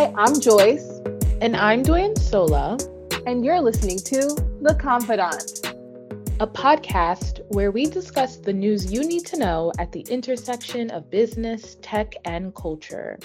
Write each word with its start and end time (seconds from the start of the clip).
Hi, 0.00 0.14
I'm 0.16 0.40
Joyce. 0.40 1.02
And 1.42 1.54
I'm 1.54 1.82
Doyinsola. 1.82 2.80
And 3.26 3.44
you're 3.44 3.60
listening 3.60 3.98
to 3.98 4.34
The 4.62 4.74
Confidante, 4.80 5.68
a 6.40 6.46
podcast 6.46 7.42
where 7.48 7.70
we 7.70 7.84
discuss 7.84 8.36
the 8.36 8.54
news 8.54 8.90
you 8.90 9.04
need 9.04 9.26
to 9.26 9.38
know 9.38 9.72
at 9.78 9.92
the 9.92 10.00
intersection 10.08 10.90
of 10.90 11.10
business, 11.10 11.76
tech, 11.82 12.14
and 12.24 12.54
culture. 12.54 13.18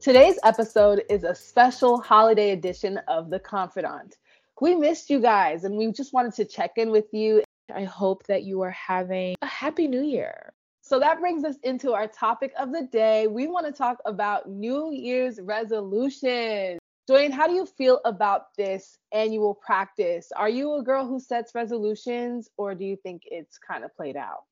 Today's 0.00 0.38
episode 0.44 1.02
is 1.10 1.24
a 1.24 1.34
special 1.34 2.00
holiday 2.00 2.52
edition 2.52 3.00
of 3.08 3.28
The 3.28 3.40
Confidante. 3.40 4.14
We 4.60 4.76
missed 4.76 5.10
you 5.10 5.20
guys 5.20 5.64
and 5.64 5.76
we 5.76 5.90
just 5.90 6.12
wanted 6.12 6.34
to 6.34 6.44
check 6.44 6.74
in 6.76 6.92
with 6.92 7.12
you. 7.12 7.42
I 7.74 7.82
hope 7.82 8.24
that 8.28 8.44
you 8.44 8.60
are 8.60 8.70
having 8.70 9.34
a 9.42 9.46
happy 9.46 9.88
new 9.88 10.02
year. 10.02 10.52
So 10.90 10.98
that 10.98 11.20
brings 11.20 11.44
us 11.44 11.54
into 11.62 11.92
our 11.92 12.08
topic 12.08 12.52
of 12.58 12.72
the 12.72 12.82
day. 12.82 13.28
We 13.28 13.46
want 13.46 13.64
to 13.64 13.70
talk 13.70 13.98
about 14.06 14.50
New 14.50 14.90
Year's 14.90 15.38
resolutions. 15.40 16.80
Doyin, 17.08 17.30
how 17.30 17.46
do 17.46 17.54
you 17.54 17.64
feel 17.64 18.00
about 18.04 18.46
this 18.56 18.98
annual 19.12 19.54
practice? 19.54 20.32
Are 20.34 20.48
you 20.48 20.74
a 20.74 20.82
girl 20.82 21.06
who 21.06 21.20
sets 21.20 21.54
resolutions 21.54 22.48
or 22.56 22.74
do 22.74 22.84
you 22.84 22.96
think 22.96 23.22
it's 23.26 23.56
kind 23.56 23.84
of 23.84 23.94
played 23.94 24.16
out? 24.16 24.46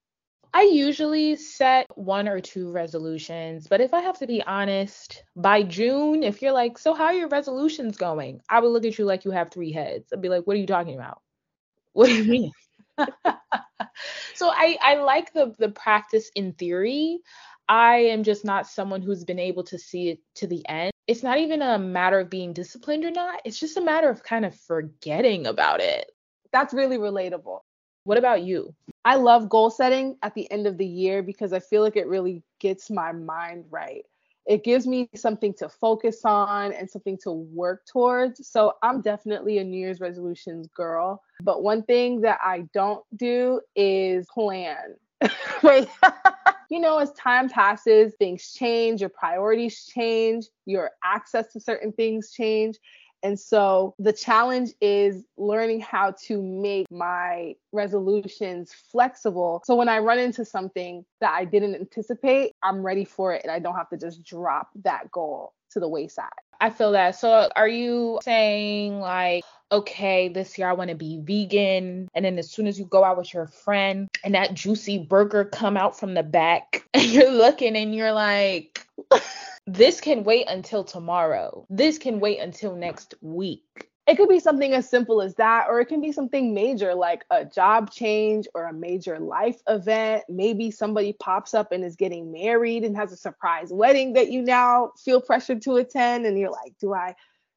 I 0.54 0.62
usually 0.62 1.34
set 1.34 1.88
one 1.96 2.28
or 2.28 2.40
two 2.40 2.70
resolutions, 2.70 3.66
but 3.66 3.80
if 3.80 3.92
I 3.92 4.00
have 4.02 4.20
to 4.20 4.28
be 4.28 4.40
honest, 4.40 5.24
by 5.34 5.64
June, 5.64 6.22
if 6.22 6.40
you're 6.40 6.52
like, 6.52 6.78
so 6.78 6.94
how 6.94 7.06
are 7.06 7.14
your 7.14 7.26
resolutions 7.26 7.96
going? 7.96 8.42
I 8.48 8.60
would 8.60 8.68
look 8.68 8.84
at 8.84 8.96
you 8.96 9.06
like 9.06 9.24
you 9.24 9.32
have 9.32 9.50
three 9.50 9.72
heads. 9.72 10.12
I'd 10.12 10.22
be 10.22 10.28
like, 10.28 10.46
what 10.46 10.54
are 10.54 10.60
you 10.60 10.68
talking 10.68 10.94
about? 10.94 11.20
What 11.94 12.06
do 12.06 12.14
you 12.14 12.30
mean? 12.30 12.52
so 14.34 14.50
I, 14.50 14.76
I 14.80 14.94
like 14.96 15.32
the 15.32 15.54
the 15.58 15.70
practice 15.70 16.30
in 16.34 16.52
theory. 16.52 17.20
I 17.68 17.96
am 17.96 18.22
just 18.22 18.44
not 18.44 18.66
someone 18.66 19.02
who's 19.02 19.24
been 19.24 19.38
able 19.38 19.62
to 19.64 19.78
see 19.78 20.08
it 20.08 20.20
to 20.36 20.46
the 20.46 20.66
end. 20.68 20.90
It's 21.06 21.22
not 21.22 21.38
even 21.38 21.60
a 21.60 21.78
matter 21.78 22.18
of 22.18 22.30
being 22.30 22.54
disciplined 22.54 23.04
or 23.04 23.10
not. 23.10 23.40
It's 23.44 23.60
just 23.60 23.76
a 23.76 23.82
matter 23.82 24.08
of 24.08 24.22
kind 24.22 24.44
of 24.46 24.54
forgetting 24.54 25.46
about 25.46 25.80
it. 25.80 26.10
That's 26.52 26.72
really 26.72 26.96
relatable. 26.96 27.60
What 28.04 28.16
about 28.16 28.42
you? 28.42 28.74
I 29.04 29.16
love 29.16 29.50
goal 29.50 29.70
setting 29.70 30.16
at 30.22 30.34
the 30.34 30.50
end 30.50 30.66
of 30.66 30.78
the 30.78 30.86
year 30.86 31.22
because 31.22 31.52
I 31.52 31.60
feel 31.60 31.82
like 31.82 31.96
it 31.96 32.06
really 32.06 32.42
gets 32.58 32.90
my 32.90 33.12
mind 33.12 33.66
right 33.70 34.04
it 34.48 34.64
gives 34.64 34.86
me 34.86 35.10
something 35.14 35.52
to 35.54 35.68
focus 35.68 36.24
on 36.24 36.72
and 36.72 36.88
something 36.88 37.18
to 37.22 37.30
work 37.30 37.84
towards. 37.86 38.48
So 38.48 38.72
I'm 38.82 39.02
definitely 39.02 39.58
a 39.58 39.64
New 39.64 39.78
Year's 39.78 40.00
resolutions 40.00 40.68
girl. 40.74 41.22
But 41.42 41.62
one 41.62 41.82
thing 41.82 42.22
that 42.22 42.38
I 42.42 42.64
don't 42.72 43.04
do 43.14 43.60
is 43.76 44.26
plan. 44.32 44.96
right? 45.62 45.86
you 46.70 46.80
know, 46.80 46.96
as 46.98 47.12
time 47.12 47.50
passes, 47.50 48.14
things 48.18 48.54
change, 48.54 49.00
your 49.02 49.10
priorities 49.10 49.84
change, 49.84 50.46
your 50.64 50.92
access 51.04 51.52
to 51.52 51.60
certain 51.60 51.92
things 51.92 52.32
change. 52.32 52.78
And 53.22 53.38
so 53.38 53.94
the 53.98 54.12
challenge 54.12 54.70
is 54.80 55.24
learning 55.36 55.80
how 55.80 56.14
to 56.26 56.40
make 56.42 56.90
my 56.90 57.54
resolutions 57.72 58.72
flexible. 58.72 59.62
So 59.64 59.74
when 59.74 59.88
I 59.88 59.98
run 59.98 60.18
into 60.18 60.44
something 60.44 61.04
that 61.20 61.32
I 61.32 61.44
didn't 61.44 61.74
anticipate, 61.74 62.52
I'm 62.62 62.82
ready 62.82 63.04
for 63.04 63.34
it 63.34 63.42
and 63.42 63.50
I 63.50 63.58
don't 63.58 63.74
have 63.74 63.88
to 63.90 63.96
just 63.96 64.24
drop 64.24 64.68
that 64.84 65.10
goal 65.10 65.54
to 65.72 65.80
the 65.80 65.88
wayside. 65.88 66.28
I 66.60 66.70
feel 66.70 66.92
that. 66.92 67.16
So 67.16 67.48
are 67.54 67.68
you 67.68 68.18
saying 68.22 69.00
like 69.00 69.44
okay, 69.70 70.28
this 70.28 70.56
year 70.56 70.68
I 70.68 70.72
want 70.72 70.90
to 70.90 70.96
be 70.96 71.20
vegan. 71.20 72.08
And 72.14 72.24
then 72.24 72.38
as 72.38 72.50
soon 72.50 72.66
as 72.66 72.78
you 72.78 72.86
go 72.86 73.04
out 73.04 73.18
with 73.18 73.34
your 73.34 73.46
friend 73.46 74.08
and 74.24 74.34
that 74.34 74.54
juicy 74.54 74.98
burger 74.98 75.44
come 75.44 75.76
out 75.76 75.98
from 75.98 76.14
the 76.14 76.22
back 76.22 76.84
and 76.94 77.04
you're 77.04 77.30
looking 77.30 77.76
and 77.76 77.94
you're 77.94 78.12
like 78.12 78.86
this 79.66 80.00
can 80.00 80.24
wait 80.24 80.46
until 80.48 80.84
tomorrow. 80.84 81.66
This 81.68 81.98
can 81.98 82.20
wait 82.20 82.40
until 82.40 82.74
next 82.74 83.14
week. 83.20 83.88
It 84.08 84.16
could 84.16 84.30
be 84.30 84.40
something 84.40 84.72
as 84.72 84.88
simple 84.88 85.20
as 85.20 85.34
that, 85.34 85.66
or 85.68 85.80
it 85.80 85.86
can 85.86 86.00
be 86.00 86.12
something 86.12 86.54
major 86.54 86.94
like 86.94 87.26
a 87.30 87.44
job 87.44 87.90
change 87.90 88.48
or 88.54 88.64
a 88.64 88.72
major 88.72 89.18
life 89.18 89.60
event. 89.68 90.24
Maybe 90.30 90.70
somebody 90.70 91.12
pops 91.12 91.52
up 91.52 91.72
and 91.72 91.84
is 91.84 91.94
getting 91.94 92.32
married 92.32 92.84
and 92.84 92.96
has 92.96 93.12
a 93.12 93.18
surprise 93.18 93.70
wedding 93.70 94.14
that 94.14 94.30
you 94.30 94.40
now 94.40 94.92
feel 94.96 95.20
pressured 95.20 95.60
to 95.62 95.76
attend. 95.76 96.24
And 96.24 96.38
you're 96.38 96.50
like, 96.50 96.72
do 96.80 96.94
I 96.94 97.14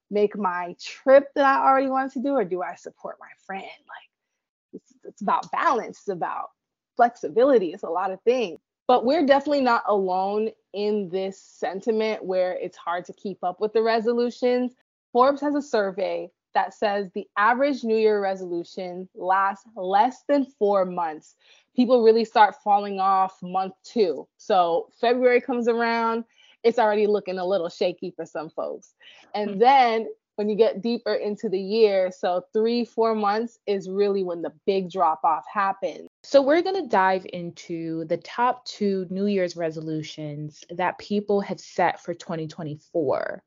make 0.10 0.38
my 0.38 0.76
trip 0.78 1.30
that 1.36 1.46
I 1.46 1.66
already 1.66 1.88
wanted 1.88 2.12
to 2.14 2.20
do, 2.20 2.34
or 2.34 2.44
do 2.44 2.62
I 2.62 2.76
support 2.76 3.16
my 3.22 3.32
friend? 3.46 3.64
Like, 3.64 4.74
it's, 4.74 4.94
it's 5.06 5.22
about 5.22 5.50
balance, 5.54 6.00
it's 6.00 6.10
about 6.10 6.50
flexibility, 6.98 7.72
it's 7.72 7.84
a 7.84 7.90
lot 7.90 8.12
of 8.12 8.20
things. 8.24 8.60
But 8.90 9.06
we're 9.06 9.26
definitely 9.26 9.62
not 9.62 9.84
alone 9.88 10.50
in 10.74 11.08
this 11.08 11.42
sentiment 11.42 12.26
where 12.26 12.58
it's 12.62 12.76
hard 12.76 13.06
to 13.06 13.14
keep 13.14 13.42
up 13.42 13.62
with 13.62 13.72
the 13.72 13.82
resolutions. 13.82 14.74
Forbes 15.14 15.40
has 15.40 15.56
a 15.56 15.62
survey 15.62 16.30
that 16.54 16.74
says 16.74 17.10
the 17.14 17.28
average 17.38 17.84
New 17.84 17.98
Year 17.98 18.22
resolution 18.22 19.08
lasts 19.16 19.66
less 19.76 20.24
than 20.28 20.46
four 20.46 20.86
months. 20.86 21.36
People 21.76 22.04
really 22.04 22.26
start 22.26 22.56
falling 22.64 23.00
off 23.00 23.38
month 23.42 23.74
two. 23.84 24.28
So 24.38 24.90
February 25.00 25.42
comes 25.42 25.68
around, 25.68 26.26
it's 26.64 26.80
already 26.80 27.08
looking 27.08 27.40
a 27.40 27.46
little 27.46 27.70
shaky 27.70 28.12
for 28.12 28.26
some 28.26 28.50
folks. 28.50 28.94
And 29.34 29.52
hmm. 29.52 29.60
then 29.60 30.08
when 30.36 30.50
you 30.50 30.56
get 30.56 30.82
deeper 30.82 31.14
into 31.14 31.50
the 31.50 31.60
year, 31.60 32.12
so 32.12 32.44
three, 32.54 32.86
four 32.86 33.14
months 33.14 33.60
is 33.68 33.90
really 33.90 34.24
when 34.24 34.42
the 34.42 34.52
big 34.66 34.90
drop 34.90 35.24
off 35.24 35.46
happens. 35.52 36.08
So, 36.24 36.42
we're 36.42 36.62
going 36.62 36.82
to 36.82 36.88
dive 36.88 37.26
into 37.32 38.06
the 38.06 38.18
top 38.18 38.66
two 38.66 39.06
New 39.10 39.26
Year's 39.26 39.56
resolutions 39.56 40.64
that 40.70 40.98
people 40.98 41.42
have 41.42 41.60
set 41.60 42.02
for 42.02 42.14
2024. 42.14 43.44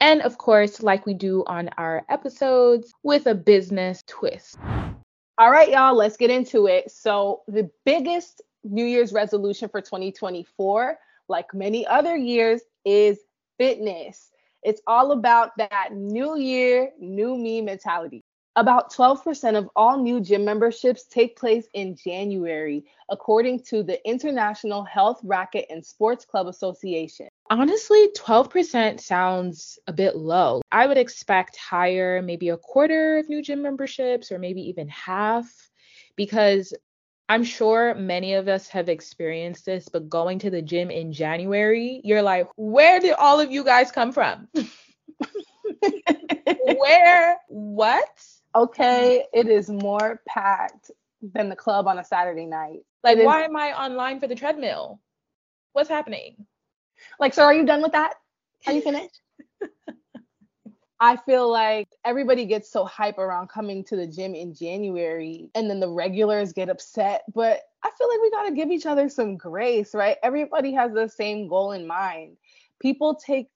And 0.00 0.22
of 0.22 0.38
course, 0.38 0.82
like 0.82 1.04
we 1.04 1.14
do 1.14 1.44
on 1.46 1.68
our 1.76 2.04
episodes, 2.08 2.92
with 3.02 3.26
a 3.26 3.34
business 3.34 4.02
twist. 4.06 4.58
All 5.38 5.50
right, 5.50 5.70
y'all, 5.70 5.94
let's 5.94 6.16
get 6.16 6.30
into 6.30 6.66
it. 6.66 6.90
So, 6.90 7.42
the 7.48 7.70
biggest 7.84 8.42
New 8.64 8.84
Year's 8.84 9.12
resolution 9.12 9.68
for 9.68 9.80
2024, 9.80 10.98
like 11.28 11.54
many 11.54 11.86
other 11.86 12.16
years, 12.16 12.62
is 12.84 13.18
fitness. 13.58 14.30
It's 14.62 14.82
all 14.86 15.12
about 15.12 15.56
that 15.58 15.90
new 15.92 16.36
year, 16.36 16.90
new 16.98 17.36
me 17.36 17.62
mentality. 17.62 18.22
About 18.56 18.92
12% 18.92 19.56
of 19.56 19.70
all 19.76 19.96
new 20.02 20.20
gym 20.20 20.44
memberships 20.44 21.04
take 21.04 21.38
place 21.38 21.66
in 21.72 21.94
January, 21.94 22.84
according 23.08 23.62
to 23.64 23.84
the 23.84 24.04
International 24.08 24.82
Health 24.82 25.20
Racquet 25.22 25.66
and 25.70 25.86
Sports 25.86 26.24
Club 26.24 26.48
Association. 26.48 27.28
Honestly, 27.48 28.08
12% 28.16 29.00
sounds 29.00 29.78
a 29.86 29.92
bit 29.92 30.16
low. 30.16 30.62
I 30.72 30.88
would 30.88 30.98
expect 30.98 31.56
higher, 31.56 32.22
maybe 32.22 32.48
a 32.48 32.56
quarter 32.56 33.18
of 33.18 33.28
new 33.28 33.40
gym 33.40 33.62
memberships, 33.62 34.32
or 34.32 34.38
maybe 34.38 34.62
even 34.62 34.88
half, 34.88 35.48
because 36.16 36.74
I'm 37.28 37.44
sure 37.44 37.94
many 37.94 38.34
of 38.34 38.48
us 38.48 38.66
have 38.68 38.88
experienced 38.88 39.64
this, 39.64 39.88
but 39.88 40.08
going 40.08 40.40
to 40.40 40.50
the 40.50 40.60
gym 40.60 40.90
in 40.90 41.12
January, 41.12 42.00
you're 42.02 42.22
like, 42.22 42.48
where 42.56 42.98
did 42.98 43.12
all 43.12 43.38
of 43.38 43.52
you 43.52 43.62
guys 43.62 43.92
come 43.92 44.10
from? 44.10 44.48
where? 46.76 47.38
What? 47.48 48.08
Okay, 48.54 49.24
mm-hmm. 49.34 49.48
it 49.48 49.52
is 49.52 49.68
more 49.68 50.20
packed 50.26 50.90
than 51.22 51.48
the 51.48 51.56
club 51.56 51.86
on 51.86 51.98
a 51.98 52.04
Saturday 52.04 52.46
night. 52.46 52.80
Like, 53.02 53.18
why 53.18 53.42
am 53.42 53.56
I 53.56 53.72
online 53.72 54.20
for 54.20 54.26
the 54.26 54.34
treadmill? 54.34 55.00
What's 55.72 55.88
happening? 55.88 56.46
Like, 57.18 57.34
so 57.34 57.44
are 57.44 57.54
you 57.54 57.64
done 57.64 57.82
with 57.82 57.92
that? 57.92 58.14
Are 58.66 58.72
you 58.72 58.82
finished? 58.82 59.20
I 61.02 61.16
feel 61.16 61.50
like 61.50 61.88
everybody 62.04 62.44
gets 62.44 62.70
so 62.70 62.84
hype 62.84 63.16
around 63.16 63.48
coming 63.48 63.84
to 63.84 63.96
the 63.96 64.06
gym 64.06 64.34
in 64.34 64.52
January 64.54 65.48
and 65.54 65.70
then 65.70 65.80
the 65.80 65.88
regulars 65.88 66.52
get 66.52 66.68
upset. 66.68 67.22
But 67.34 67.62
I 67.82 67.90
feel 67.96 68.08
like 68.08 68.20
we 68.20 68.30
got 68.30 68.48
to 68.48 68.54
give 68.54 68.70
each 68.70 68.84
other 68.84 69.08
some 69.08 69.38
grace, 69.38 69.94
right? 69.94 70.18
Everybody 70.22 70.72
has 70.72 70.92
the 70.92 71.08
same 71.08 71.48
goal 71.48 71.72
in 71.72 71.86
mind. 71.86 72.36
People 72.80 73.14
take 73.14 73.48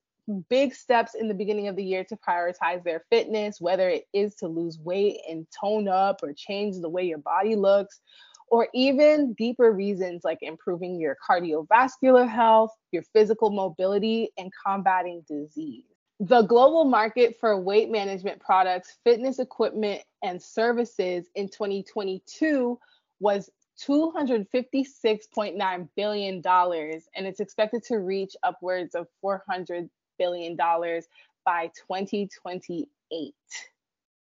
big 0.49 0.75
steps 0.75 1.15
in 1.15 1.29
the 1.29 1.35
beginning 1.35 1.69
of 1.69 1.76
the 1.76 1.85
year 1.85 2.05
to 2.05 2.17
prioritize 2.17 2.82
their 2.82 3.05
fitness, 3.11 3.61
whether 3.61 3.88
it 3.88 4.06
is 4.12 4.35
to 4.37 4.49
lose 4.49 4.79
weight 4.79 5.19
and 5.29 5.47
tone 5.59 5.88
up 5.88 6.21
or 6.23 6.32
change 6.32 6.81
the 6.81 6.88
way 6.88 7.05
your 7.05 7.19
body 7.19 7.56
looks, 7.56 8.00
or 8.49 8.69
even 8.75 9.32
deeper 9.35 9.73
reasons 9.73 10.23
like 10.25 10.38
improving 10.41 11.00
your 11.00 11.17
cardiovascular 11.29 12.29
health, 12.29 12.71
your 12.93 13.03
physical 13.12 13.50
mobility, 13.50 14.31
and 14.38 14.53
combating 14.65 15.25
disease. 15.29 15.85
The 16.21 16.43
global 16.43 16.85
market 16.85 17.37
for 17.41 17.59
weight 17.59 17.91
management 17.91 18.41
products, 18.41 18.99
fitness 19.05 19.41
equipment, 19.41 20.03
and 20.23 20.41
services 20.41 21.26
in 21.35 21.49
2022 21.49 22.79
was 23.21 23.50
$256.9 23.82 25.88
billion, 25.97 26.43
and 26.47 27.26
it's 27.26 27.41
expected 27.41 27.82
to 27.85 27.99
reach 27.99 28.37
upwards 28.44 28.94
of 28.94 29.09
400 29.21 29.91
billion 30.19 30.56
dollars 30.56 31.06
by 31.44 31.70
2028. 31.88 33.34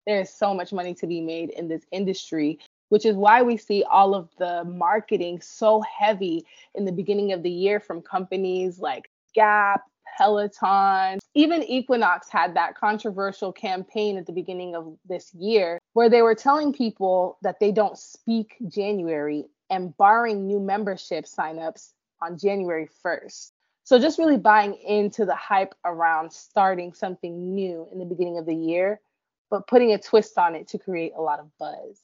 There 0.06 0.20
is 0.20 0.32
so 0.32 0.54
much 0.54 0.72
money 0.72 0.94
to 0.94 1.06
be 1.06 1.20
made 1.20 1.50
in 1.50 1.68
this 1.68 1.84
industry, 1.92 2.58
which 2.88 3.04
is 3.04 3.16
why 3.16 3.42
we 3.42 3.56
see 3.56 3.84
all 3.84 4.14
of 4.14 4.28
the 4.38 4.64
marketing 4.64 5.40
so 5.40 5.82
heavy 5.82 6.44
in 6.74 6.84
the 6.84 6.92
beginning 6.92 7.32
of 7.32 7.42
the 7.42 7.50
year 7.50 7.80
from 7.80 8.02
companies 8.02 8.78
like 8.78 9.10
Gap, 9.34 9.82
Peloton. 10.16 11.18
Even 11.34 11.62
Equinox 11.62 12.28
had 12.28 12.54
that 12.54 12.74
controversial 12.74 13.52
campaign 13.52 14.18
at 14.18 14.26
the 14.26 14.32
beginning 14.32 14.74
of 14.74 14.96
this 15.08 15.32
year 15.34 15.78
where 15.92 16.10
they 16.10 16.22
were 16.22 16.34
telling 16.34 16.72
people 16.72 17.38
that 17.42 17.60
they 17.60 17.72
don't 17.72 17.98
speak 17.98 18.56
January 18.68 19.46
and 19.70 19.96
barring 19.96 20.46
new 20.46 20.60
membership 20.60 21.24
signups 21.24 21.92
on 22.20 22.36
January 22.36 22.88
1st. 23.04 23.52
So 23.90 23.98
just 23.98 24.20
really 24.20 24.36
buying 24.36 24.74
into 24.74 25.24
the 25.24 25.34
hype 25.34 25.74
around 25.84 26.32
starting 26.32 26.92
something 26.92 27.56
new 27.56 27.88
in 27.90 27.98
the 27.98 28.04
beginning 28.04 28.38
of 28.38 28.46
the 28.46 28.54
year, 28.54 29.00
but 29.50 29.66
putting 29.66 29.92
a 29.92 29.98
twist 29.98 30.38
on 30.38 30.54
it 30.54 30.68
to 30.68 30.78
create 30.78 31.10
a 31.16 31.20
lot 31.20 31.40
of 31.40 31.50
buzz. 31.58 32.00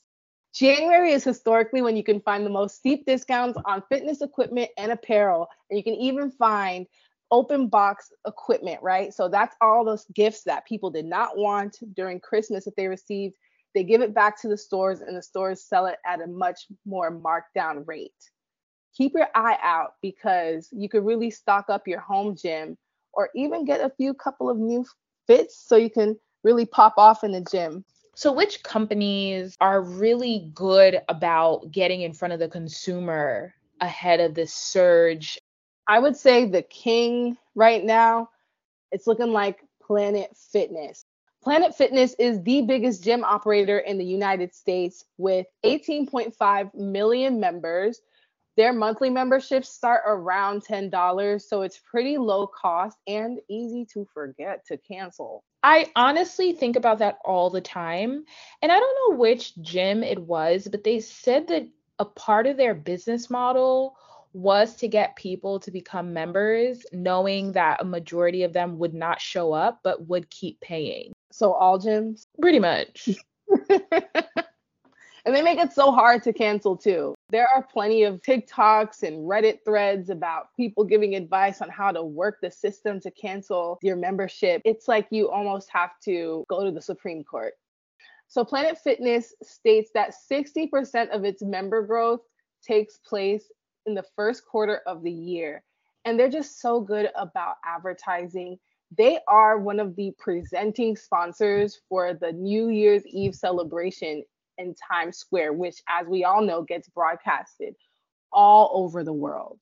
January 0.52 1.12
is 1.12 1.22
historically 1.22 1.82
when 1.82 1.96
you 1.96 2.02
can 2.02 2.20
find 2.20 2.44
the 2.44 2.50
most 2.50 2.74
steep 2.74 3.06
discounts 3.06 3.56
on 3.64 3.84
fitness 3.88 4.20
equipment 4.20 4.68
and 4.76 4.90
apparel. 4.90 5.46
And 5.70 5.78
you 5.78 5.84
can 5.84 5.94
even 5.94 6.32
find 6.32 6.88
open 7.30 7.68
box 7.68 8.10
equipment, 8.26 8.82
right? 8.82 9.14
So 9.14 9.28
that's 9.28 9.54
all 9.60 9.84
those 9.84 10.06
gifts 10.12 10.42
that 10.42 10.66
people 10.66 10.90
did 10.90 11.04
not 11.06 11.38
want 11.38 11.78
during 11.94 12.18
Christmas 12.18 12.64
that 12.64 12.74
they 12.74 12.88
received. 12.88 13.36
They 13.76 13.84
give 13.84 14.00
it 14.00 14.12
back 14.12 14.42
to 14.42 14.48
the 14.48 14.58
stores 14.58 15.02
and 15.02 15.16
the 15.16 15.22
stores 15.22 15.62
sell 15.62 15.86
it 15.86 15.98
at 16.04 16.20
a 16.20 16.26
much 16.26 16.66
more 16.84 17.12
markdown 17.12 17.86
rate. 17.86 18.10
Keep 18.96 19.14
your 19.14 19.28
eye 19.34 19.58
out 19.62 19.94
because 20.00 20.68
you 20.72 20.88
could 20.88 21.04
really 21.04 21.30
stock 21.30 21.66
up 21.68 21.86
your 21.86 22.00
home 22.00 22.34
gym 22.34 22.78
or 23.12 23.28
even 23.34 23.64
get 23.64 23.80
a 23.80 23.90
few 23.90 24.14
couple 24.14 24.48
of 24.48 24.56
new 24.56 24.84
fits 25.26 25.56
so 25.56 25.76
you 25.76 25.90
can 25.90 26.16
really 26.42 26.64
pop 26.64 26.94
off 26.96 27.24
in 27.24 27.32
the 27.32 27.40
gym. 27.40 27.84
So, 28.14 28.32
which 28.32 28.62
companies 28.62 29.56
are 29.60 29.82
really 29.82 30.50
good 30.54 31.00
about 31.10 31.70
getting 31.70 32.00
in 32.00 32.14
front 32.14 32.32
of 32.32 32.40
the 32.40 32.48
consumer 32.48 33.52
ahead 33.82 34.20
of 34.20 34.34
this 34.34 34.54
surge? 34.54 35.38
I 35.86 35.98
would 35.98 36.16
say 36.16 36.46
the 36.46 36.62
king 36.62 37.36
right 37.54 37.84
now, 37.84 38.30
it's 38.90 39.06
looking 39.06 39.32
like 39.32 39.60
Planet 39.82 40.34
Fitness. 40.50 41.04
Planet 41.42 41.76
Fitness 41.76 42.14
is 42.18 42.42
the 42.42 42.62
biggest 42.62 43.04
gym 43.04 43.22
operator 43.22 43.78
in 43.78 43.98
the 43.98 44.04
United 44.04 44.54
States 44.54 45.04
with 45.18 45.46
18.5 45.64 46.74
million 46.74 47.38
members. 47.38 48.00
Their 48.56 48.72
monthly 48.72 49.10
memberships 49.10 49.68
start 49.68 50.02
around 50.06 50.64
$10, 50.64 51.42
so 51.42 51.62
it's 51.62 51.78
pretty 51.78 52.16
low 52.16 52.46
cost 52.46 52.96
and 53.06 53.38
easy 53.48 53.84
to 53.92 54.06
forget 54.14 54.64
to 54.66 54.78
cancel. 54.78 55.44
I 55.62 55.90
honestly 55.94 56.52
think 56.52 56.76
about 56.76 56.98
that 57.00 57.18
all 57.24 57.50
the 57.50 57.60
time. 57.60 58.24
And 58.62 58.72
I 58.72 58.78
don't 58.78 59.12
know 59.12 59.18
which 59.18 59.56
gym 59.60 60.02
it 60.02 60.18
was, 60.18 60.68
but 60.70 60.84
they 60.84 61.00
said 61.00 61.48
that 61.48 61.68
a 61.98 62.04
part 62.04 62.46
of 62.46 62.56
their 62.56 62.74
business 62.74 63.28
model 63.28 63.96
was 64.32 64.76
to 64.76 64.88
get 64.88 65.16
people 65.16 65.60
to 65.60 65.70
become 65.70 66.12
members, 66.12 66.84
knowing 66.92 67.52
that 67.52 67.80
a 67.80 67.84
majority 67.84 68.42
of 68.42 68.52
them 68.52 68.78
would 68.78 68.94
not 68.94 69.20
show 69.20 69.52
up 69.52 69.80
but 69.82 70.06
would 70.08 70.30
keep 70.30 70.60
paying. 70.60 71.12
So, 71.30 71.52
all 71.52 71.78
gyms? 71.78 72.26
Pretty 72.40 72.58
much. 72.58 73.08
And 75.26 75.34
they 75.34 75.42
make 75.42 75.58
it 75.58 75.72
so 75.72 75.90
hard 75.90 76.22
to 76.22 76.32
cancel 76.32 76.76
too. 76.76 77.15
There 77.30 77.48
are 77.48 77.62
plenty 77.62 78.04
of 78.04 78.22
TikToks 78.22 79.02
and 79.02 79.28
Reddit 79.28 79.58
threads 79.64 80.10
about 80.10 80.54
people 80.56 80.84
giving 80.84 81.16
advice 81.16 81.60
on 81.60 81.68
how 81.68 81.90
to 81.90 82.04
work 82.04 82.38
the 82.40 82.52
system 82.52 83.00
to 83.00 83.10
cancel 83.10 83.80
your 83.82 83.96
membership. 83.96 84.62
It's 84.64 84.86
like 84.86 85.08
you 85.10 85.28
almost 85.28 85.68
have 85.72 85.90
to 86.04 86.44
go 86.48 86.64
to 86.64 86.70
the 86.70 86.80
Supreme 86.80 87.24
Court. 87.24 87.54
So, 88.28 88.44
Planet 88.44 88.78
Fitness 88.78 89.34
states 89.42 89.90
that 89.94 90.14
60% 90.30 91.08
of 91.08 91.24
its 91.24 91.42
member 91.42 91.82
growth 91.82 92.20
takes 92.62 92.98
place 92.98 93.50
in 93.86 93.94
the 93.94 94.04
first 94.14 94.46
quarter 94.46 94.82
of 94.86 95.02
the 95.02 95.12
year. 95.12 95.64
And 96.04 96.18
they're 96.18 96.30
just 96.30 96.60
so 96.60 96.80
good 96.80 97.10
about 97.16 97.56
advertising. 97.64 98.56
They 98.96 99.18
are 99.26 99.58
one 99.58 99.80
of 99.80 99.96
the 99.96 100.12
presenting 100.16 100.94
sponsors 100.94 101.80
for 101.88 102.14
the 102.14 102.30
New 102.32 102.68
Year's 102.68 103.04
Eve 103.06 103.34
celebration 103.34 104.22
in 104.58 104.74
Times 104.90 105.18
Square, 105.18 105.54
which, 105.54 105.82
as 105.88 106.06
we 106.06 106.24
all 106.24 106.42
know, 106.42 106.62
gets 106.62 106.88
broadcasted 106.88 107.74
all 108.32 108.70
over 108.74 109.04
the 109.04 109.12
world. 109.12 109.60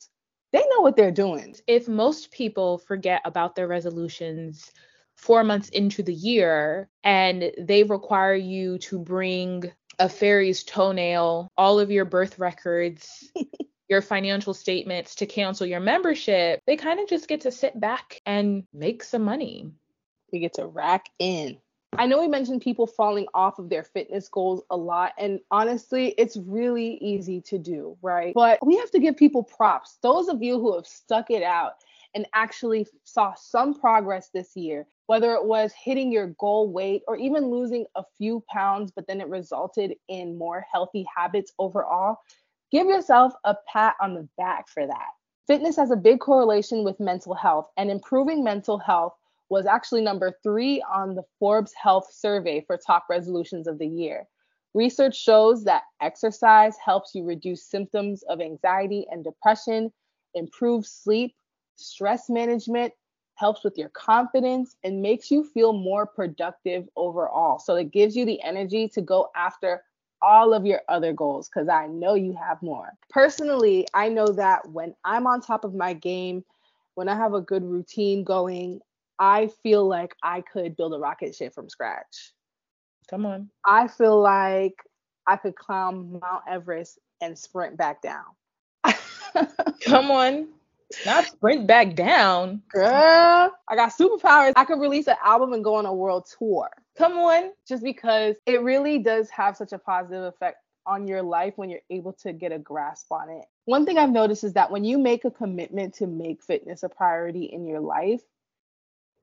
They 0.53 0.65
know 0.71 0.83
what 0.83 0.97
they're 0.97 1.11
doing. 1.11 1.57
If 1.67 1.89
most 1.89 2.31
people 2.31 2.79
forget 2.79 3.23
about 3.25 3.57
their 3.57 3.67
resolutions 3.67 4.71
four 5.17 5.45
months 5.45 5.69
into 5.69 6.03
the 6.03 6.15
year 6.15 6.89
and 7.03 7.53
they 7.59 7.83
require 7.83 8.35
you 8.35 8.79
to 8.79 8.99
bring 8.99 9.73
a 9.99 10.09
fairy's 10.09 10.63
toenail, 10.65 11.49
all 11.57 11.81
of 11.81 11.91
your 11.91 12.05
birth 12.05 12.39
records, 12.39 13.29
your 13.89 14.03
financial 14.03 14.55
statements 14.55 15.17
to 15.17 15.27
cancel 15.27 15.67
your 15.67 15.81
membership, 15.81 16.61
they 16.67 16.77
kind 16.77 17.01
of 17.01 17.09
just 17.09 17.29
get 17.29 17.43
to 17.43 17.51
sit 17.53 17.79
back 17.79 18.21
and 18.25 18.65
make 18.73 19.03
some 19.03 19.23
money. 19.23 19.71
They 20.33 20.39
get 20.39 20.55
to 20.55 20.67
rack 20.67 21.07
in. 21.19 21.59
I 21.97 22.07
know 22.07 22.21
we 22.21 22.27
mentioned 22.29 22.61
people 22.61 22.87
falling 22.87 23.27
off 23.35 23.59
of 23.59 23.69
their 23.69 23.85
fitness 23.85 24.29
goals 24.29 24.63
a 24.71 24.77
lot, 24.77 25.13
and 25.17 25.39
honestly, 25.51 26.09
it's 26.19 26.37
really 26.37 26.99
easy 27.01 27.41
to 27.43 27.59
do, 27.59 27.97
right? 28.03 28.35
But 28.35 28.65
we 28.67 28.77
have 28.79 28.91
to 28.91 28.99
give 28.99 29.17
people 29.17 29.45
props. 29.45 29.99
Those 30.03 30.29
of 30.29 30.43
you 30.43 30.59
who 30.59 30.75
have 30.75 30.87
stuck 30.87 31.31
it 31.31 31.43
out 31.43 31.75
and 32.15 32.27
actually 32.35 32.87
saw 33.05 33.35
some 33.35 33.75
progress 33.75 34.31
this 34.35 34.57
year, 34.57 34.87
whether 35.07 35.35
it 35.35 35.45
was 35.45 35.73
hitting 35.73 36.11
your 36.11 36.29
goal 36.39 36.71
weight 36.73 37.03
or 37.07 37.17
even 37.17 37.51
losing 37.51 37.87
a 37.95 38.03
few 38.19 38.43
pounds, 38.51 38.91
but 38.95 39.07
then 39.07 39.21
it 39.21 39.29
resulted 39.29 39.95
in 40.09 40.37
more 40.37 40.65
healthy 40.73 41.07
habits 41.17 41.53
overall, 41.59 42.19
give 42.73 42.89
yourself 42.89 43.35
a 43.45 43.55
pat 43.73 43.95
on 44.01 44.15
the 44.15 44.29
back 44.37 44.69
for 44.69 44.87
that. 44.87 45.11
Fitness 45.47 45.77
has 45.77 45.91
a 45.91 45.97
big 45.97 46.21
correlation 46.21 46.83
with 46.83 46.99
mental 46.99 47.35
health, 47.35 47.71
and 47.77 47.91
improving 47.91 48.43
mental 48.43 48.79
health 48.79 49.15
was 49.55 49.67
actually 49.67 50.03
number 50.03 50.37
three 50.43 50.83
on 50.93 51.15
the 51.15 51.23
Forbes 51.39 51.73
Health 51.81 52.09
Survey 52.13 52.65
for 52.67 52.77
top 52.77 53.07
resolutions 53.09 53.69
of 53.69 53.79
the 53.79 53.87
year. 53.87 54.27
Research 54.75 55.17
shows 55.17 55.63
that 55.63 55.85
exercise 56.03 56.75
helps 56.85 57.15
you 57.15 57.23
reduce 57.23 57.65
symptoms 57.65 58.25
of 58.25 58.41
anxiety 58.41 59.07
and 59.13 59.23
depression, 59.23 59.93
improve 60.35 60.85
sleep, 60.85 61.37
stress 61.77 62.29
management, 62.29 62.93
helps 63.37 63.63
with 63.63 63.79
your 63.79 63.91
confidence, 63.91 64.75
and 64.83 65.01
makes 65.01 65.31
you 65.31 65.45
feel 65.45 65.73
more 65.73 66.05
productive 66.05 66.89
overall. 66.97 67.61
So 67.61 67.77
it 67.77 67.93
gives 67.93 68.17
you 68.17 68.25
the 68.25 68.43
energy 68.43 68.89
to 68.89 69.01
go 69.01 69.29
after 69.37 69.85
all 70.21 70.53
of 70.53 70.67
your 70.67 70.81
other 70.89 71.13
goals 71.13 71.49
because 71.49 71.69
I 71.69 71.87
know 71.87 72.15
you 72.15 72.37
have 72.45 72.61
more. 72.61 72.89
Personally, 73.09 73.87
I 73.95 74.09
know 74.09 74.27
that 74.27 74.69
when 74.69 74.97
I'm 75.05 75.29
on 75.29 75.41
top 75.41 75.65
of 75.65 75.77
my 75.77 75.93
game, 75.93 76.45
when 76.97 77.09
I 77.09 77.15
have 77.15 77.35
a 77.35 77.41
good 77.41 77.63
routine 77.63 78.25
going, 78.25 78.81
I 79.19 79.49
feel 79.63 79.87
like 79.87 80.15
I 80.23 80.41
could 80.41 80.77
build 80.77 80.95
a 80.95 80.99
rocket 80.99 81.35
ship 81.35 81.55
from 81.55 81.69
scratch. 81.69 82.33
Come 83.09 83.27
on. 83.27 83.51
I 83.65 83.89
feel 83.89 84.21
like 84.21 84.77
I 85.27 85.37
could 85.37 85.57
climb 85.57 86.13
Mount 86.13 86.43
Everest 86.49 86.99
and 87.21 87.39
sprint 87.39 87.77
back 87.77 88.03
down. 88.03 88.25
Come 89.85 90.11
on. 90.11 90.49
Not 91.07 91.27
sprint 91.27 91.67
back 91.67 91.95
down. 91.95 92.63
Girl, 92.69 93.53
I 93.69 93.77
got 93.77 93.93
superpowers. 93.93 94.53
I 94.57 94.65
could 94.65 94.81
release 94.81 95.07
an 95.07 95.17
album 95.25 95.53
and 95.53 95.65
go 95.65 95.75
on 95.75 95.87
a 95.87 95.95
world 95.95 96.27
tour. 96.39 96.71
Come 96.97 97.15
on. 97.15 97.53
Just 97.67 97.83
because 97.83 98.37
it 98.47 98.63
really 98.63 98.99
does 98.99 99.29
have 99.31 99.57
such 99.57 99.73
a 99.73 99.79
positive 99.79 100.25
effect 100.25 100.59
on 100.87 101.07
your 101.07 101.23
life 101.23 101.55
when 101.57 101.71
you're 101.71 101.81
able 101.91 102.13
to 102.13 102.33
get 102.33 102.53
a 102.53 102.59
grasp 102.59 103.11
on 103.11 103.31
it. 103.31 103.47
One 103.65 103.87
thing 103.87 103.99
I've 103.99 104.11
noticed 104.11 104.45
is 104.45 104.53
that 104.53 104.71
when 104.71 104.85
you 104.85 104.99
make 104.99 105.25
a 105.25 105.31
commitment 105.31 105.95
to 105.95 106.07
make 106.07 106.43
fitness 106.43 106.83
a 106.83 106.89
priority 106.89 107.45
in 107.45 107.67
your 107.67 107.81
life, 107.81 108.21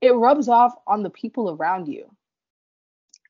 it 0.01 0.13
rubs 0.13 0.49
off 0.49 0.73
on 0.87 1.03
the 1.03 1.09
people 1.09 1.51
around 1.51 1.87
you. 1.87 2.09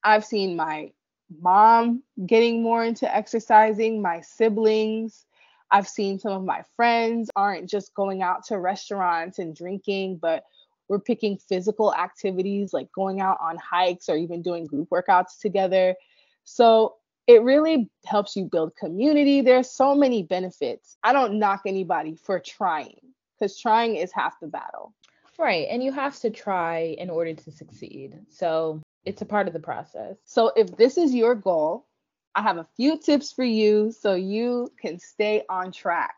I've 0.04 0.26
seen 0.26 0.56
my 0.56 0.92
mom 1.40 2.04
getting 2.26 2.64
more 2.64 2.84
into 2.84 3.14
exercising, 3.14 4.02
my 4.02 4.22
siblings. 4.22 5.26
I've 5.70 5.88
seen 5.88 6.20
some 6.20 6.34
of 6.34 6.44
my 6.44 6.64
friends 6.76 7.30
aren't 7.36 7.70
just 7.70 7.94
going 7.94 8.22
out 8.22 8.46
to 8.48 8.58
restaurants 8.58 9.40
and 9.40 9.56
drinking, 9.56 10.18
but 10.18 10.44
we're 10.90 11.00
picking 11.00 11.38
physical 11.38 11.94
activities 11.94 12.74
like 12.74 12.92
going 12.92 13.22
out 13.22 13.38
on 13.42 13.58
hikes 13.58 14.10
or 14.10 14.18
even 14.18 14.42
doing 14.42 14.66
group 14.66 14.90
workouts 14.90 15.40
together. 15.40 15.96
So 16.44 16.96
it 17.28 17.44
really 17.44 17.90
helps 18.06 18.36
you 18.36 18.44
build 18.44 18.76
community. 18.76 19.42
There's 19.42 19.70
so 19.70 19.96
many 19.96 20.24
benefits. 20.24 20.98
I 21.04 21.14
don't 21.14 21.40
knock 21.40 21.62
anybody 21.66 22.16
for 22.16 22.40
trying 22.40 23.00
because 23.40 23.58
trying 23.58 23.96
is 23.96 24.12
half 24.12 24.40
the 24.42 24.48
battle. 24.48 24.94
Right. 25.40 25.68
And 25.70 25.84
you 25.84 25.92
have 25.92 26.20
to 26.20 26.30
try 26.30 26.96
in 26.98 27.10
order 27.10 27.34
to 27.34 27.52
succeed. 27.52 28.20
So 28.30 28.82
it's 29.06 29.22
a 29.22 29.26
part 29.26 29.48
of 29.48 29.54
the 29.54 29.60
process. 29.60 30.18
So 30.26 30.52
if 30.56 30.76
this 30.78 30.98
is 30.98 31.14
your 31.14 31.36
goal, 31.36 31.88
I 32.36 32.42
have 32.42 32.58
a 32.58 32.68
few 32.76 32.98
tips 32.98 33.32
for 33.32 33.44
you 33.44 33.92
so 33.92 34.14
you 34.14 34.72
can 34.80 35.00
stay 35.00 35.44
on 35.50 35.72
track. 35.72 36.16